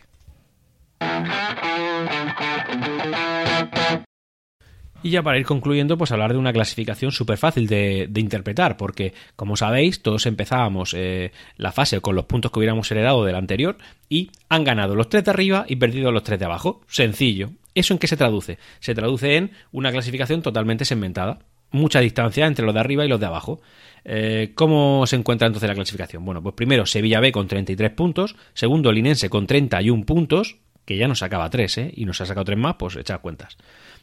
Y 5.07 5.11
ya 5.11 5.23
para 5.23 5.39
ir 5.39 5.47
concluyendo, 5.47 5.97
pues 5.97 6.11
hablar 6.11 6.33
de 6.33 6.39
una 6.39 6.53
clasificación 6.53 7.13
súper 7.13 7.39
fácil 7.39 7.69
de, 7.69 8.11
interpretar, 8.17 8.77
porque 8.77 9.15
como 9.37 9.57
sabéis, 9.57 10.03
todos 10.03 10.27
empezábamos 10.27 10.95
eh, 10.95 11.31
la 11.59 11.71
fase 11.71 12.01
con 12.01 12.17
los 12.17 12.25
puntos 12.25 12.51
que 12.51 12.59
hubiéramos 12.59 12.91
heredado 12.91 13.25
del 13.25 13.37
anterior 13.37 13.79
y 14.09 14.33
han 14.49 14.65
ganado 14.65 14.97
los 14.97 15.09
tres 15.09 15.23
de 15.23 15.31
arriba 15.31 15.65
y 15.69 15.77
perdido 15.77 16.11
los 16.11 16.25
tres 16.25 16.41
de 16.41 16.47
abajo. 16.47 16.81
Sencillo. 16.89 17.51
¿Eso 17.73 17.95
en 17.95 18.01
qué 18.01 18.09
se 18.09 18.17
traduce? 18.17 18.59
Se 18.81 18.97
traduce 18.97 19.37
en 19.37 19.53
una 19.71 19.93
clasificación 19.93 20.43
totalmente 20.43 20.85
segmentada. 20.85 21.39
Mucha 21.71 22.01
distancia 22.01 22.45
entre 22.45 22.67
los 22.67 22.75
de 22.75 22.81
arriba 22.81 23.05
y 23.05 23.09
los 23.09 23.21
de 23.21 23.27
abajo. 23.27 23.61
Eh, 24.05 24.51
¿Cómo 24.57 25.07
se 25.07 25.15
encuentra 25.15 25.47
entonces 25.47 25.69
la 25.69 25.77
clasificación? 25.77 26.25
Bueno, 26.25 26.43
pues 26.43 26.57
primero 26.57 26.85
Sevilla 26.85 27.21
B 27.21 27.31
con 27.31 27.47
33 27.47 27.93
puntos, 27.93 28.35
segundo 28.55 28.91
Linense 28.91 29.31
con 29.31 29.47
31 29.47 30.05
puntos, 30.05 30.57
que 30.85 30.97
ya 30.97 31.07
nos 31.07 31.21
sacaba 31.21 31.49
3, 31.49 31.79
¿eh? 31.79 31.93
Y 31.95 32.07
nos 32.07 32.21
ha 32.21 32.27
sacado 32.27 32.47
3 32.47 32.59
más, 32.59 32.75
pues 32.75 32.97
echad 32.97 33.21
cuentas. 33.21 33.57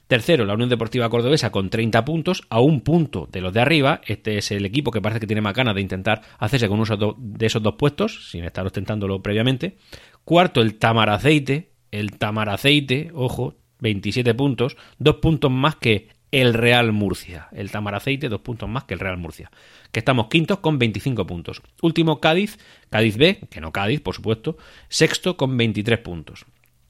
Tercero, 0.07 0.45
la 0.45 0.53
Unión 0.53 0.69
Deportiva 0.69 1.09
Cordobesa 1.09 1.51
con 1.51 1.69
30 1.69 2.03
puntos, 2.05 2.43
a 2.49 2.59
un 2.59 2.81
punto 2.81 3.27
de 3.31 3.41
los 3.41 3.53
de 3.53 3.61
arriba. 3.61 4.01
Este 4.05 4.37
es 4.37 4.51
el 4.51 4.65
equipo 4.65 4.91
que 4.91 5.01
parece 5.01 5.19
que 5.19 5.27
tiene 5.27 5.41
más 5.41 5.53
ganas 5.53 5.75
de 5.75 5.81
intentar 5.81 6.21
hacerse 6.37 6.67
con 6.67 6.79
uno 6.79 7.15
de 7.17 7.45
esos 7.45 7.63
dos 7.63 7.75
puestos, 7.75 8.29
sin 8.29 8.43
estar 8.43 8.65
ostentándolo 8.65 9.21
previamente. 9.21 9.77
Cuarto, 10.23 10.61
el 10.61 10.75
Tamaraceite. 10.75 11.71
El 11.91 12.17
Tamaraceite, 12.17 13.11
ojo, 13.13 13.55
27 13.79 14.33
puntos, 14.33 14.77
dos 14.97 15.17
puntos 15.17 15.51
más 15.51 15.75
que 15.75 16.09
el 16.31 16.55
Real 16.55 16.91
Murcia. 16.91 17.47
El 17.51 17.69
Tamaraceite, 17.69 18.27
dos 18.27 18.41
puntos 18.41 18.67
más 18.67 18.85
que 18.85 18.95
el 18.95 18.99
Real 18.99 19.17
Murcia. 19.17 19.51
Que 19.91 19.99
estamos 19.99 20.27
quintos 20.27 20.59
con 20.59 20.79
25 20.79 21.27
puntos. 21.27 21.61
Último 21.81 22.19
Cádiz, 22.19 22.57
Cádiz 22.89 23.17
B, 23.17 23.41
que 23.51 23.61
no 23.61 23.71
Cádiz, 23.71 24.01
por 24.01 24.15
supuesto, 24.15 24.57
sexto 24.89 25.37
con 25.37 25.55
23 25.55 25.99
puntos. 25.99 26.45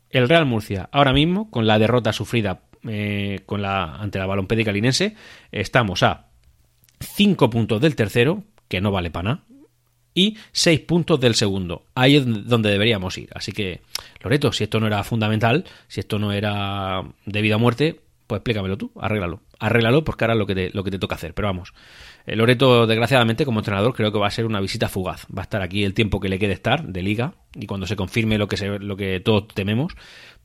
El 0.10 0.30
Real 0.30 0.46
Murcia, 0.46 0.88
ahora 0.94 1.12
mismo, 1.12 1.52
con 1.52 1.68
la 1.68 1.78
derrota 1.78 2.14
sufrida 2.14 2.62
eh, 2.88 3.42
con 3.46 3.62
la, 3.62 3.96
ante 3.96 4.20
la 4.20 4.26
balompédica 4.26 4.72
linense, 4.72 5.16
estamos 5.52 6.04
a 6.04 6.28
5 7.00 7.50
puntos 7.50 7.82
del 7.82 7.96
tercero, 7.96 8.44
que 8.68 8.82
no 8.82 8.92
vale 8.92 9.12
para 9.12 9.30
nada, 9.30 9.44
y 10.14 10.38
6 10.52 10.82
puntos 10.82 11.20
del 11.20 11.36
segundo. 11.36 11.86
Ahí 11.96 12.16
es 12.16 12.26
donde 12.26 12.70
deberíamos 12.70 13.18
ir. 13.18 13.30
Así 13.34 13.52
que, 13.52 13.82
Loreto, 14.22 14.52
si 14.52 14.64
esto 14.64 14.80
no 14.80 14.88
era 14.88 15.04
fundamental, 15.04 15.66
si 15.88 16.00
esto 16.00 16.20
no 16.20 16.32
era 16.32 17.04
de 17.26 17.42
vida 17.42 17.56
o 17.56 17.60
muerte, 17.60 18.02
pues 18.28 18.40
explícamelo 18.40 18.78
tú, 18.78 18.92
arréglalo. 19.00 19.42
Arréglalo 19.60 20.04
porque 20.04 20.24
ahora 20.24 20.34
es 20.34 20.40
lo 20.40 20.48
que 20.48 20.56
te, 20.56 20.70
lo 20.74 20.84
que 20.84 20.92
te 20.92 21.00
toca 21.00 21.16
hacer. 21.16 21.34
Pero 21.34 21.48
vamos, 21.48 21.74
Loreto, 22.26 22.88
desgraciadamente, 22.88 23.46
como 23.46 23.60
entrenador, 23.60 23.94
creo 23.94 24.12
que 24.12 24.20
va 24.20 24.28
a 24.28 24.32
ser 24.32 24.46
una 24.46 24.62
visita 24.62 24.88
fugaz. 24.88 25.26
Va 25.26 25.42
a 25.42 25.44
estar 25.44 25.62
aquí 25.62 25.84
el 25.84 25.94
tiempo 25.94 26.20
que 26.20 26.30
le 26.30 26.40
quede 26.40 26.54
estar 26.54 26.88
de 26.88 27.04
liga 27.04 27.34
y 27.54 27.66
cuando 27.66 27.86
se 27.86 27.96
confirme 27.96 28.38
lo 28.38 28.48
que, 28.48 28.58
se, 28.58 28.80
lo 28.80 28.96
que 28.96 29.20
todos 29.20 29.48
tememos, 29.50 29.94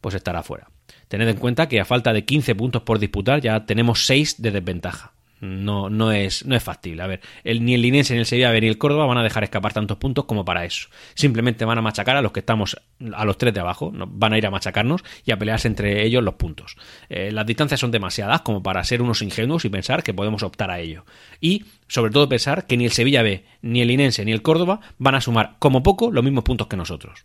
pues 0.00 0.14
estará 0.14 0.42
fuera. 0.42 0.68
Tened 1.08 1.28
en 1.28 1.36
cuenta 1.36 1.68
que 1.68 1.80
a 1.80 1.84
falta 1.84 2.12
de 2.12 2.24
15 2.24 2.54
puntos 2.54 2.82
por 2.82 2.98
disputar 2.98 3.40
ya 3.40 3.64
tenemos 3.64 4.06
6 4.06 4.42
de 4.42 4.50
desventaja. 4.50 5.12
No, 5.40 5.88
no, 5.88 6.10
es, 6.10 6.44
no 6.46 6.56
es 6.56 6.62
factible. 6.62 7.02
A 7.02 7.06
ver, 7.06 7.20
el, 7.44 7.64
ni 7.64 7.74
el 7.74 7.82
Linense, 7.82 8.14
ni 8.14 8.20
el 8.20 8.26
Sevilla, 8.26 8.52
ni 8.52 8.66
el 8.66 8.78
Córdoba 8.78 9.06
van 9.06 9.18
a 9.18 9.22
dejar 9.22 9.44
escapar 9.44 9.72
tantos 9.72 9.96
puntos 9.98 10.24
como 10.24 10.44
para 10.44 10.64
eso. 10.64 10.88
Simplemente 11.14 11.64
van 11.64 11.78
a 11.78 11.82
machacar 11.82 12.16
a 12.16 12.22
los 12.22 12.32
que 12.32 12.40
estamos, 12.40 12.76
a 13.14 13.24
los 13.24 13.38
tres 13.38 13.54
de 13.54 13.60
abajo, 13.60 13.92
van 13.94 14.32
a 14.32 14.38
ir 14.38 14.46
a 14.46 14.50
machacarnos 14.50 15.04
y 15.24 15.30
a 15.30 15.38
pelearse 15.38 15.68
entre 15.68 16.04
ellos 16.04 16.24
los 16.24 16.34
puntos. 16.34 16.76
Eh, 17.08 17.30
las 17.30 17.46
distancias 17.46 17.78
son 17.78 17.90
demasiadas 17.90 18.40
como 18.40 18.62
para 18.62 18.82
ser 18.82 19.00
unos 19.00 19.22
ingenuos 19.22 19.64
y 19.64 19.68
pensar 19.68 20.02
que 20.02 20.14
podemos 20.14 20.42
optar 20.42 20.70
a 20.70 20.80
ello. 20.80 21.04
Y, 21.40 21.66
sobre 21.86 22.10
todo, 22.10 22.28
pensar 22.28 22.66
que 22.66 22.76
ni 22.76 22.84
el 22.84 22.92
Sevilla 22.92 23.22
B, 23.22 23.44
ni 23.62 23.80
el 23.80 23.88
Linense, 23.88 24.24
ni 24.24 24.32
el 24.32 24.42
Córdoba 24.42 24.80
van 24.98 25.14
a 25.14 25.20
sumar, 25.20 25.56
como 25.58 25.82
poco, 25.82 26.10
los 26.10 26.24
mismos 26.24 26.44
puntos 26.44 26.66
que 26.66 26.76
nosotros. 26.76 27.24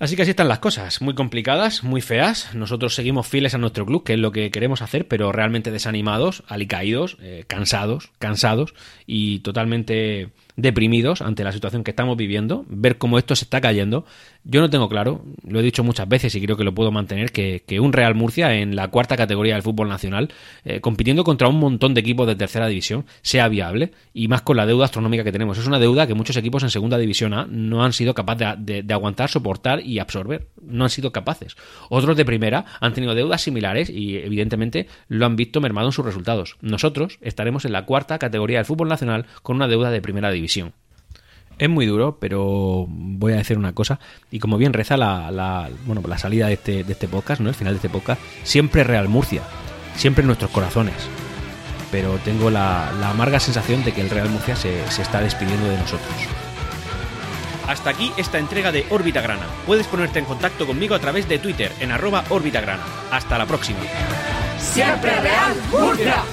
Así 0.00 0.16
que 0.16 0.22
así 0.22 0.30
están 0.30 0.48
las 0.48 0.60
cosas, 0.60 1.02
muy 1.02 1.14
complicadas, 1.14 1.84
muy 1.84 2.00
feas. 2.00 2.54
Nosotros 2.54 2.94
seguimos 2.94 3.26
fieles 3.26 3.54
a 3.54 3.58
nuestro 3.58 3.84
club, 3.84 4.02
que 4.02 4.14
es 4.14 4.18
lo 4.18 4.32
que 4.32 4.50
queremos 4.50 4.80
hacer, 4.80 5.06
pero 5.06 5.30
realmente 5.30 5.70
desanimados, 5.70 6.42
alicaídos, 6.48 7.18
eh, 7.20 7.44
cansados, 7.46 8.10
cansados 8.18 8.72
y 9.06 9.40
totalmente 9.40 10.30
deprimidos 10.56 11.20
ante 11.20 11.44
la 11.44 11.52
situación 11.52 11.84
que 11.84 11.90
estamos 11.90 12.16
viviendo, 12.16 12.64
ver 12.68 12.96
cómo 12.96 13.18
esto 13.18 13.36
se 13.36 13.44
está 13.44 13.60
cayendo. 13.60 14.06
Yo 14.50 14.60
no 14.60 14.68
tengo 14.68 14.88
claro, 14.88 15.22
lo 15.46 15.60
he 15.60 15.62
dicho 15.62 15.84
muchas 15.84 16.08
veces 16.08 16.34
y 16.34 16.42
creo 16.42 16.56
que 16.56 16.64
lo 16.64 16.74
puedo 16.74 16.90
mantener, 16.90 17.30
que, 17.30 17.62
un 17.78 17.92
Real 17.92 18.16
Murcia 18.16 18.52
en 18.56 18.74
la 18.74 18.88
cuarta 18.88 19.16
categoría 19.16 19.54
del 19.54 19.62
fútbol 19.62 19.88
nacional, 19.88 20.28
eh, 20.64 20.80
compitiendo 20.80 21.22
contra 21.22 21.46
un 21.46 21.60
montón 21.60 21.94
de 21.94 22.00
equipos 22.00 22.26
de 22.26 22.34
tercera 22.34 22.66
división, 22.66 23.06
sea 23.22 23.46
viable 23.46 23.92
y 24.12 24.26
más 24.26 24.42
con 24.42 24.56
la 24.56 24.66
deuda 24.66 24.86
astronómica 24.86 25.22
que 25.22 25.30
tenemos. 25.30 25.56
Es 25.56 25.68
una 25.68 25.78
deuda 25.78 26.08
que 26.08 26.14
muchos 26.14 26.36
equipos 26.36 26.64
en 26.64 26.70
segunda 26.70 26.98
división 26.98 27.32
A 27.32 27.46
no 27.48 27.84
han 27.84 27.92
sido 27.92 28.12
capaces 28.12 28.56
de, 28.58 28.84
aguantar, 28.92 29.30
soportar 29.30 29.86
y 29.86 30.00
absorber. 30.00 30.48
No 30.60 30.82
han 30.82 30.90
sido 30.90 31.12
capaces. 31.12 31.56
Otros 31.88 32.16
de 32.16 32.24
primera 32.24 32.64
han 32.80 32.92
tenido 32.92 33.14
deudas 33.14 33.42
similares 33.42 33.88
y 33.88 34.16
evidentemente 34.16 34.88
lo 35.06 35.26
han 35.26 35.36
visto 35.36 35.60
mermado 35.60 35.86
en 35.86 35.92
sus 35.92 36.04
resultados. 36.04 36.56
Nosotros 36.60 37.18
estaremos 37.20 37.66
en 37.66 37.72
la 37.72 37.86
cuarta 37.86 38.18
categoría 38.18 38.58
del 38.58 38.66
fútbol 38.66 38.88
nacional 38.88 39.26
con 39.44 39.54
una 39.54 39.68
deuda 39.68 39.92
de 39.92 40.02
primera 40.02 40.32
división. 40.32 40.72
Es 41.60 41.68
muy 41.68 41.84
duro, 41.84 42.16
pero 42.18 42.86
voy 42.88 43.34
a 43.34 43.36
decir 43.36 43.58
una 43.58 43.74
cosa. 43.74 44.00
Y 44.30 44.38
como 44.38 44.56
bien 44.56 44.72
reza 44.72 44.96
la, 44.96 45.68
bueno, 45.84 46.00
la 46.08 46.16
salida 46.16 46.46
de 46.46 46.54
este, 46.54 46.84
de 46.84 46.92
este 46.94 47.06
podcast, 47.06 47.42
¿no? 47.42 47.50
el 47.50 47.54
final 47.54 47.74
de 47.74 47.76
este 47.76 47.90
podcast, 47.90 48.18
siempre 48.44 48.82
Real 48.82 49.10
Murcia, 49.10 49.42
siempre 49.94 50.22
en 50.22 50.28
nuestros 50.28 50.50
corazones. 50.52 50.94
Pero 51.92 52.16
tengo 52.24 52.48
la, 52.48 52.88
amarga 53.10 53.38
sensación 53.40 53.84
de 53.84 53.92
que 53.92 54.00
el 54.00 54.08
Real 54.08 54.30
Murcia 54.30 54.56
se, 54.56 54.90
se 54.90 55.02
está 55.02 55.20
despidiendo 55.20 55.68
de 55.68 55.76
nosotros. 55.76 56.14
Hasta 57.68 57.90
aquí 57.90 58.10
esta 58.16 58.38
entrega 58.38 58.72
de 58.72 58.86
Órbita 58.88 59.20
Grana. 59.20 59.44
Puedes 59.66 59.86
ponerte 59.86 60.18
en 60.18 60.24
contacto 60.24 60.66
conmigo 60.66 60.94
a 60.94 60.98
través 60.98 61.28
de 61.28 61.38
Twitter 61.38 61.70
en 61.80 61.92
arroba 61.92 62.24
Órbita 62.30 62.62
Grana. 62.62 62.84
Hasta 63.10 63.36
la 63.36 63.44
próxima. 63.44 63.80
Siempre 64.58 65.14
Real 65.20 65.54
Murcia. 65.70 66.24